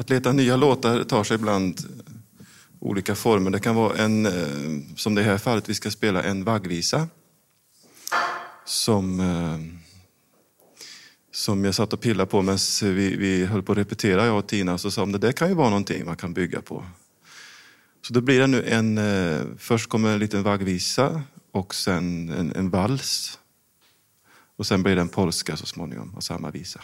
Att 0.06 0.10
leta 0.10 0.32
nya 0.32 0.56
låtar 0.56 1.04
tar 1.04 1.24
sig 1.24 1.34
ibland 1.34 1.80
olika 2.80 3.14
former. 3.14 3.50
Det 3.50 3.60
kan 3.60 3.74
vara 3.74 3.96
en, 3.96 4.26
eh, 4.26 4.96
som 4.96 5.14
det 5.14 5.22
här 5.22 5.38
fallet, 5.38 5.68
vi 5.68 5.74
ska 5.74 5.90
spela 5.90 6.22
en 6.22 6.44
vaggvisa. 6.44 7.08
Som, 8.64 9.20
eh, 9.20 9.58
som 11.32 11.64
jag 11.64 11.74
satt 11.74 11.92
och 11.92 12.00
pillade 12.00 12.30
på 12.30 12.42
medan 12.42 12.58
vi, 12.82 13.16
vi 13.16 13.44
höll 13.44 13.62
på 13.62 13.72
att 13.72 13.78
repetera, 13.78 14.26
jag 14.26 14.38
och 14.38 14.46
Tina. 14.46 14.78
Så 14.78 14.90
sa 14.90 15.02
om 15.02 15.12
det 15.12 15.18
där 15.18 15.32
kan 15.32 15.48
ju 15.48 15.54
vara 15.54 15.68
någonting 15.70 16.04
man 16.04 16.16
kan 16.16 16.34
bygga 16.34 16.60
på. 16.60 16.84
Så 18.02 18.14
då 18.14 18.20
blir 18.20 18.40
det 18.40 18.46
nu 18.46 18.64
en, 18.64 18.98
eh, 18.98 19.42
först 19.58 19.88
kommer 19.88 20.12
en 20.12 20.18
liten 20.18 20.42
vaggvisa 20.42 21.22
och 21.52 21.74
sen 21.74 22.28
en, 22.28 22.52
en 22.56 22.70
vals. 22.70 23.38
Och 24.56 24.66
sen 24.66 24.82
blir 24.82 24.94
det 24.94 25.00
en 25.00 25.08
polska 25.08 25.56
så 25.56 25.66
småningom 25.66 26.14
av 26.16 26.20
samma 26.20 26.50
visa. 26.50 26.80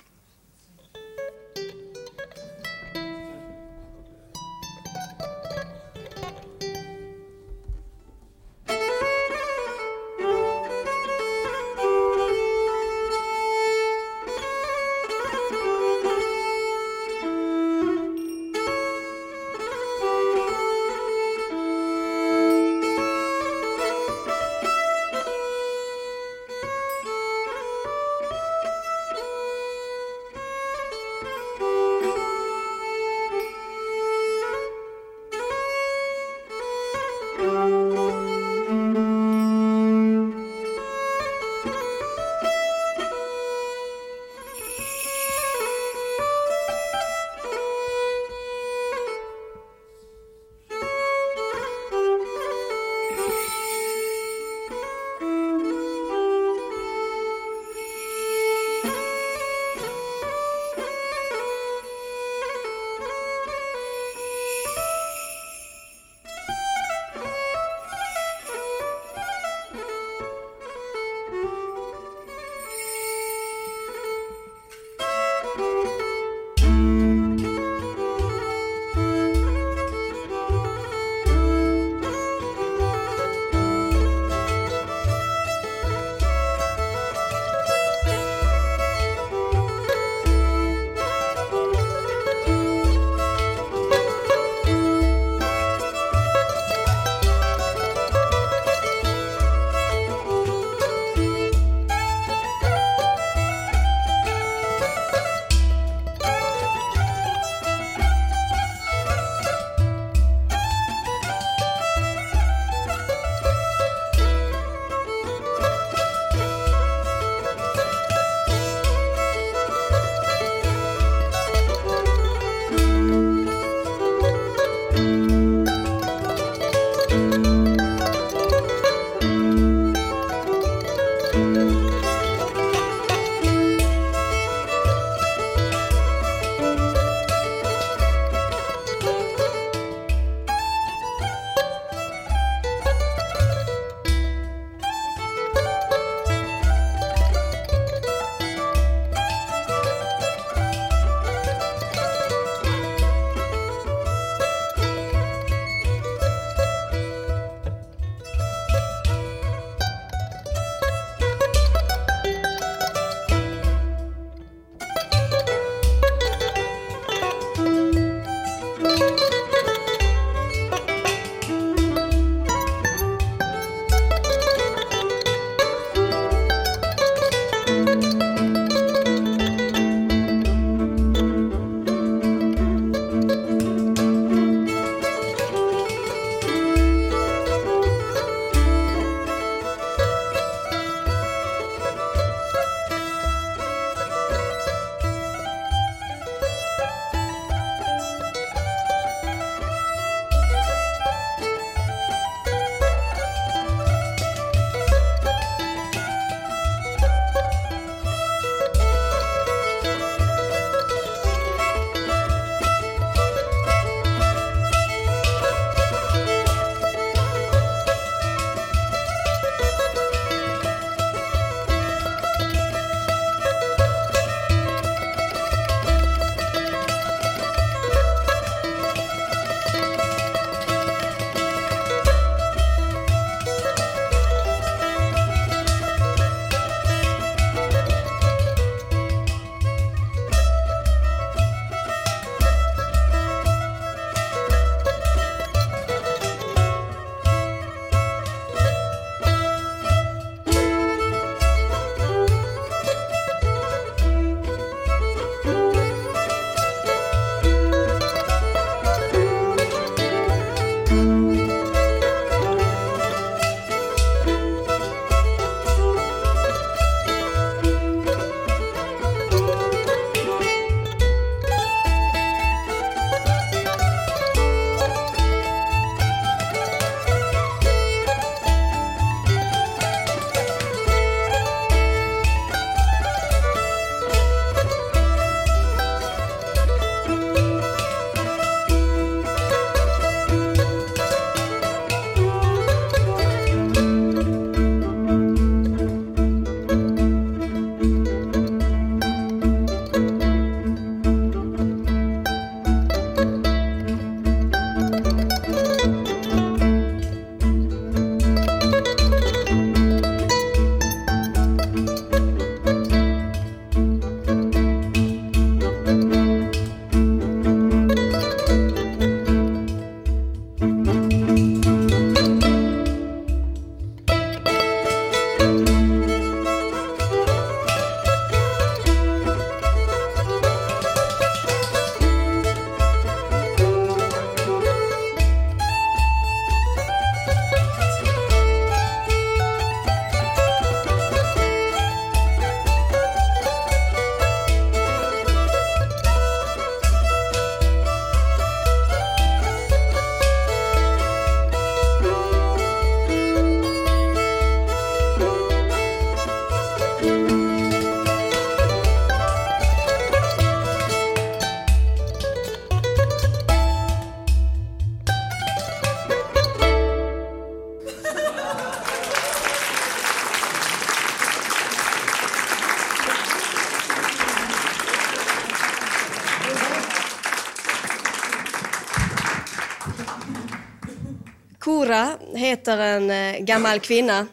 Heter 382.52 382.78
en 382.78 383.10
eh, 383.10 383.40
gammal 383.40 383.80
kvinna 383.80 384.26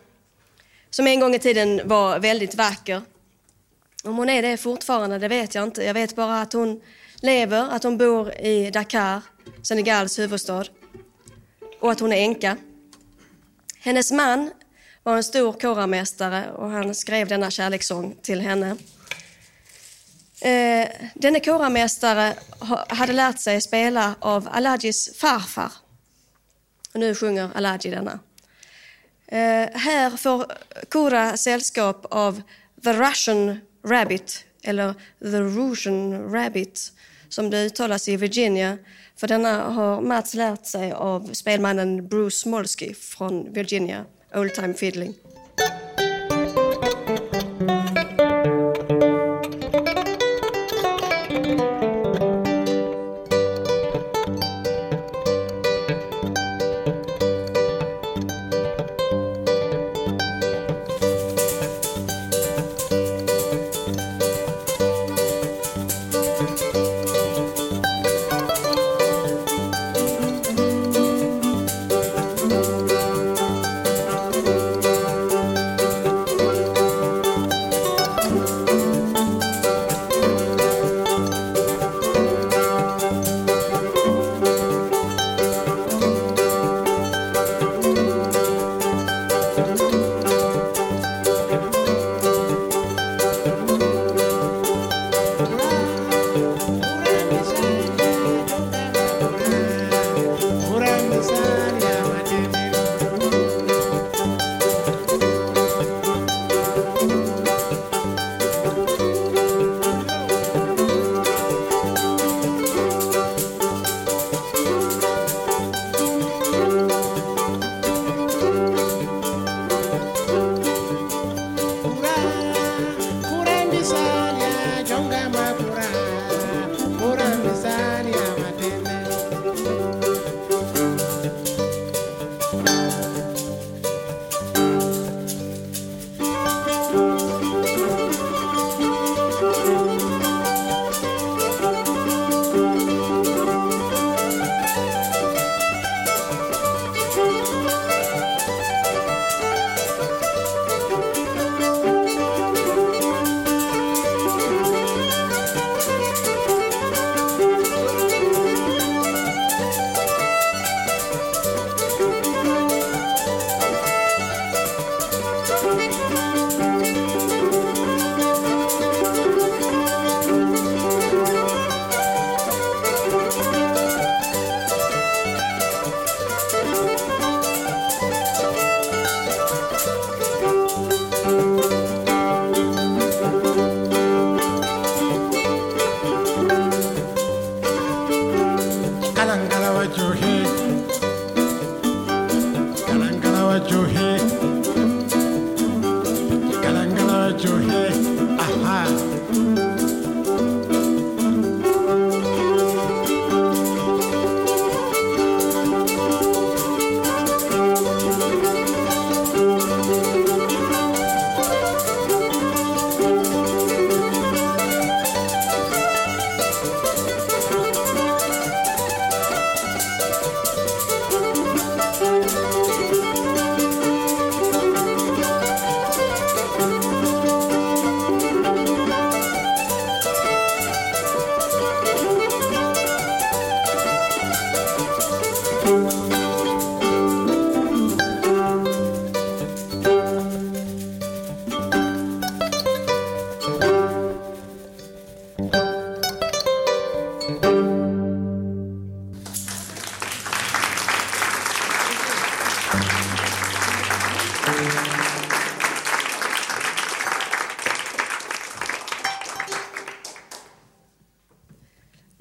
som 0.89 1.07
en 1.07 1.19
gång 1.19 1.35
i 1.35 1.39
tiden 1.39 1.81
var 1.85 2.19
väldigt 2.19 2.55
vacker. 2.55 3.01
Om 4.03 4.17
hon 4.17 4.29
är 4.29 4.41
det 4.41 4.57
fortfarande, 4.57 5.19
det 5.19 5.27
vet 5.27 5.55
jag 5.55 5.63
inte. 5.63 5.83
Jag 5.83 5.93
vet 5.93 6.15
bara 6.15 6.41
att 6.41 6.53
hon 6.53 6.81
lever, 7.21 7.69
att 7.71 7.83
hon 7.83 7.97
bor 7.97 8.33
i 8.33 8.71
Dakar, 8.71 9.21
Senegals 9.61 10.19
huvudstad, 10.19 10.65
och 11.79 11.91
att 11.91 11.99
hon 11.99 12.13
är 12.13 12.17
änka. 12.17 12.57
Hennes 13.79 14.11
man 14.11 14.51
var 15.03 15.17
en 15.17 15.23
stor 15.23 15.53
koramästare 15.53 16.51
och 16.51 16.69
han 16.69 16.95
skrev 16.95 17.27
denna 17.27 17.51
kärlekssång 17.51 18.15
till 18.21 18.41
henne. 18.41 18.69
Eh, 20.41 20.87
denne 21.13 21.39
koramästare 21.39 22.33
hade 22.87 23.13
lärt 23.13 23.39
sig 23.39 23.61
spela 23.61 24.15
av 24.19 24.49
Aladjis 24.51 25.17
farfar. 25.17 25.71
Och 26.93 26.99
nu 26.99 27.15
sjunger 27.15 27.49
Alagi 27.55 27.89
denna. 27.89 28.19
Eh, 29.27 29.69
här 29.79 30.17
får 30.17 30.45
Kora 30.89 31.37
sällskap 31.37 32.05
av 32.09 32.41
The 32.83 32.93
Russian 32.93 33.59
Rabbit, 33.85 34.45
eller 34.63 34.93
The 35.19 35.41
Russian 35.41 36.31
Rabbit, 36.31 36.91
som 37.29 37.49
det 37.49 37.65
uttalas 37.65 38.07
i 38.07 38.15
Virginia. 38.15 38.77
För 39.15 39.27
denna 39.27 39.63
har 39.63 40.01
Mats 40.01 40.33
lärt 40.33 40.65
sig 40.65 40.91
av 40.91 41.29
spelmannen 41.33 42.07
Bruce 42.07 42.35
Smolsky 42.35 42.93
från 42.93 43.53
Virginia, 43.53 44.05
Old 44.33 44.53
Time 44.53 44.73
Fiddling. 44.73 45.13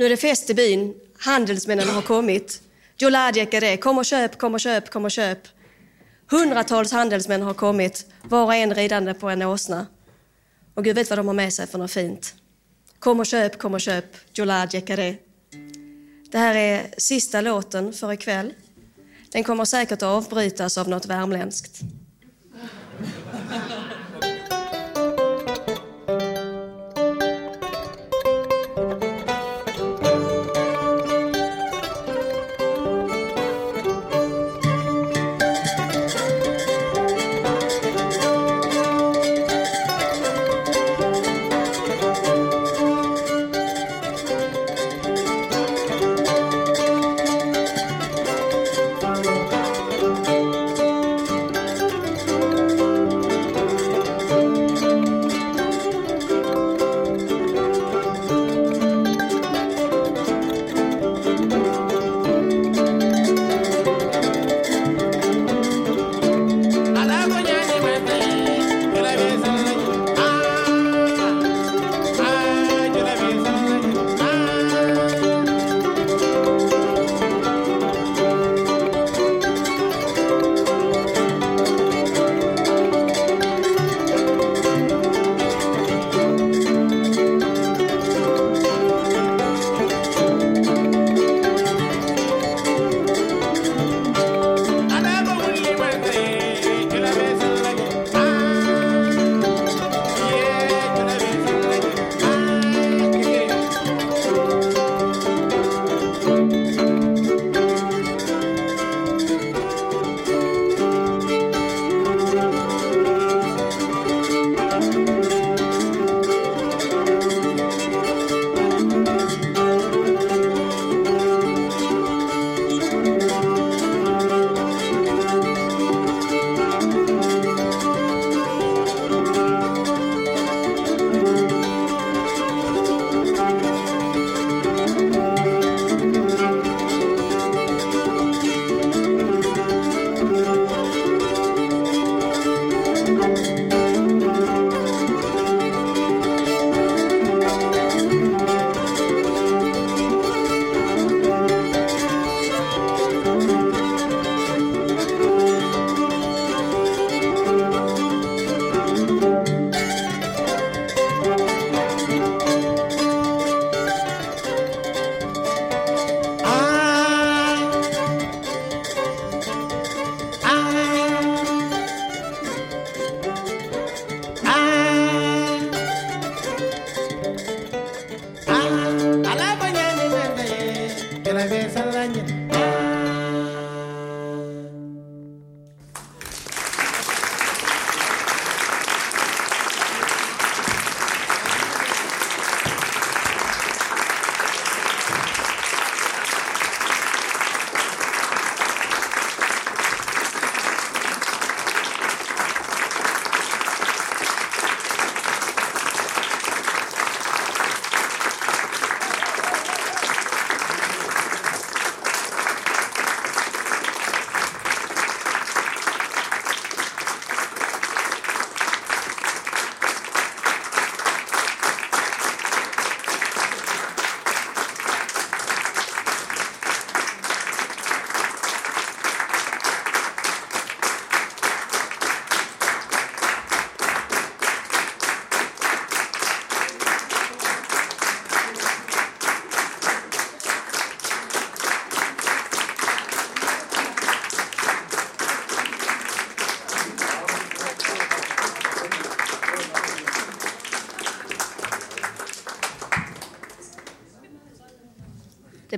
Är 0.08 0.10
det 0.10 0.16
fest 0.16 0.50
i 0.50 0.54
byn. 0.54 0.94
Handelsmännen 1.18 1.88
har 1.88 2.02
kommit. 2.02 2.62
Joladjekare, 2.98 3.76
kom 3.76 3.98
och 3.98 4.04
köp, 4.04 4.38
kom 4.38 4.54
och 4.54 4.60
köp, 4.60 4.90
kom 4.90 5.04
och 5.04 5.10
köp. 5.10 5.38
Hundratals 6.30 6.92
handelsmän 6.92 7.42
har 7.42 7.54
kommit, 7.54 8.06
var 8.22 8.44
och 8.44 8.54
en 8.54 8.74
ridande 8.74 9.14
på 9.14 9.28
en 9.28 9.42
åsna. 9.42 9.86
Och 10.74 10.84
Gud 10.84 10.94
vet 10.96 11.10
vad 11.10 11.18
de 11.18 11.26
har 11.26 11.34
med 11.34 11.52
sig 11.52 11.66
för 11.66 11.78
något 11.78 11.90
fint. 11.90 12.34
Kom 12.98 13.20
och 13.20 13.26
köp, 13.26 13.58
kom 13.58 13.74
och 13.74 13.80
köp, 13.80 14.04
Joladjekare. 14.34 15.14
Det 16.30 16.38
här 16.38 16.54
är 16.54 16.86
sista 16.98 17.40
låten 17.40 17.92
för 17.92 18.12
ikväll. 18.12 18.54
Den 19.32 19.44
kommer 19.44 19.64
säkert 19.64 19.92
att 19.92 20.02
avbrytas 20.02 20.78
av 20.78 20.88
något 20.88 21.06
värmländskt. 21.06 21.80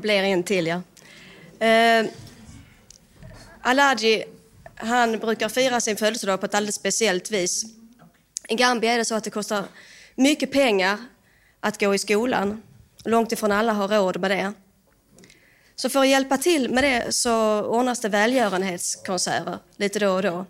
Det 0.00 0.02
blir 0.02 0.22
en 0.22 0.42
till, 0.42 0.66
ja. 0.66 0.82
Eh, 1.66 2.06
Alaji, 3.62 4.24
han 4.74 5.18
brukar 5.18 5.48
fira 5.48 5.80
sin 5.80 5.96
födelsedag 5.96 6.40
på 6.40 6.46
ett 6.46 6.54
alldeles 6.54 6.74
speciellt 6.74 7.30
vis. 7.30 7.64
I 8.48 8.54
Gambia 8.54 8.92
är 8.92 8.98
det 8.98 9.04
så 9.04 9.14
att 9.14 9.24
det 9.24 9.30
kostar 9.30 9.64
mycket 10.14 10.52
pengar 10.52 10.98
att 11.60 11.80
gå 11.80 11.94
i 11.94 11.98
skolan. 11.98 12.62
Långt 13.04 13.32
ifrån 13.32 13.52
alla 13.52 13.72
har 13.72 13.88
råd 13.88 14.20
med 14.20 14.30
det. 14.30 14.52
Så 15.76 15.88
för 15.88 16.00
att 16.00 16.08
hjälpa 16.08 16.36
till 16.36 16.70
med 16.70 16.84
det 16.84 17.12
så 17.12 17.62
ordnas 17.62 18.00
det 18.00 18.08
välgörenhetskonserter 18.08 19.58
lite 19.76 19.98
då 19.98 20.10
och 20.10 20.22
då. 20.22 20.46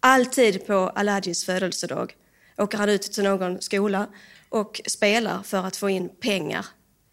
Alltid 0.00 0.66
på 0.66 0.74
Alajis 0.74 1.44
födelsedag 1.44 2.14
åker 2.56 2.78
han 2.78 2.88
ut 2.88 3.02
till 3.02 3.24
någon 3.24 3.60
skola 3.60 4.06
och 4.48 4.80
spelar 4.86 5.42
för 5.42 5.66
att 5.66 5.76
få 5.76 5.90
in 5.90 6.08
pengar 6.20 6.66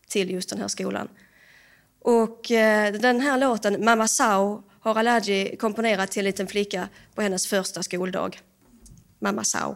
till 0.07 0.32
just 0.32 0.49
den 0.49 0.60
här 0.60 0.68
skolan. 0.68 1.07
Och 2.06 2.52
eh, 2.52 2.94
den 2.94 3.22
här 3.22 3.38
låten, 3.38 3.86
Mamma 3.86 4.07
Sao, 4.07 4.64
har 4.80 4.95
Alaji 4.95 5.56
komponerat 5.57 6.11
till 6.11 6.19
en 6.19 6.26
liten 6.26 6.48
flicka 6.48 6.90
på 7.15 7.22
hennes 7.22 7.48
första 7.48 7.84
skoldag. 7.84 8.40
Mamma 9.19 9.44
Sao. 9.44 9.76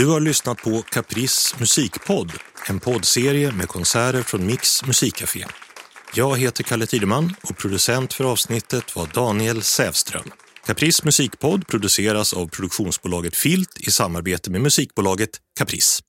Du 0.00 0.06
har 0.06 0.20
lyssnat 0.20 0.58
på 0.58 0.82
Caprice 0.82 1.56
musikpodd, 1.58 2.32
en 2.68 2.80
poddserie 2.80 3.52
med 3.52 3.68
konserter 3.68 4.22
från 4.22 4.46
Mix 4.46 4.86
musikcafé. 4.86 5.46
Jag 6.14 6.38
heter 6.38 6.64
Kalle 6.64 6.86
Tideman 6.86 7.34
och 7.42 7.56
producent 7.56 8.12
för 8.12 8.24
avsnittet 8.24 8.96
var 8.96 9.06
Daniel 9.14 9.62
Sävström. 9.62 10.30
Caprice 10.66 11.04
musikpodd 11.04 11.66
produceras 11.66 12.32
av 12.32 12.46
produktionsbolaget 12.46 13.36
Filt 13.36 13.80
i 13.80 13.90
samarbete 13.90 14.50
med 14.50 14.60
musikbolaget 14.60 15.30
Caprice. 15.58 16.02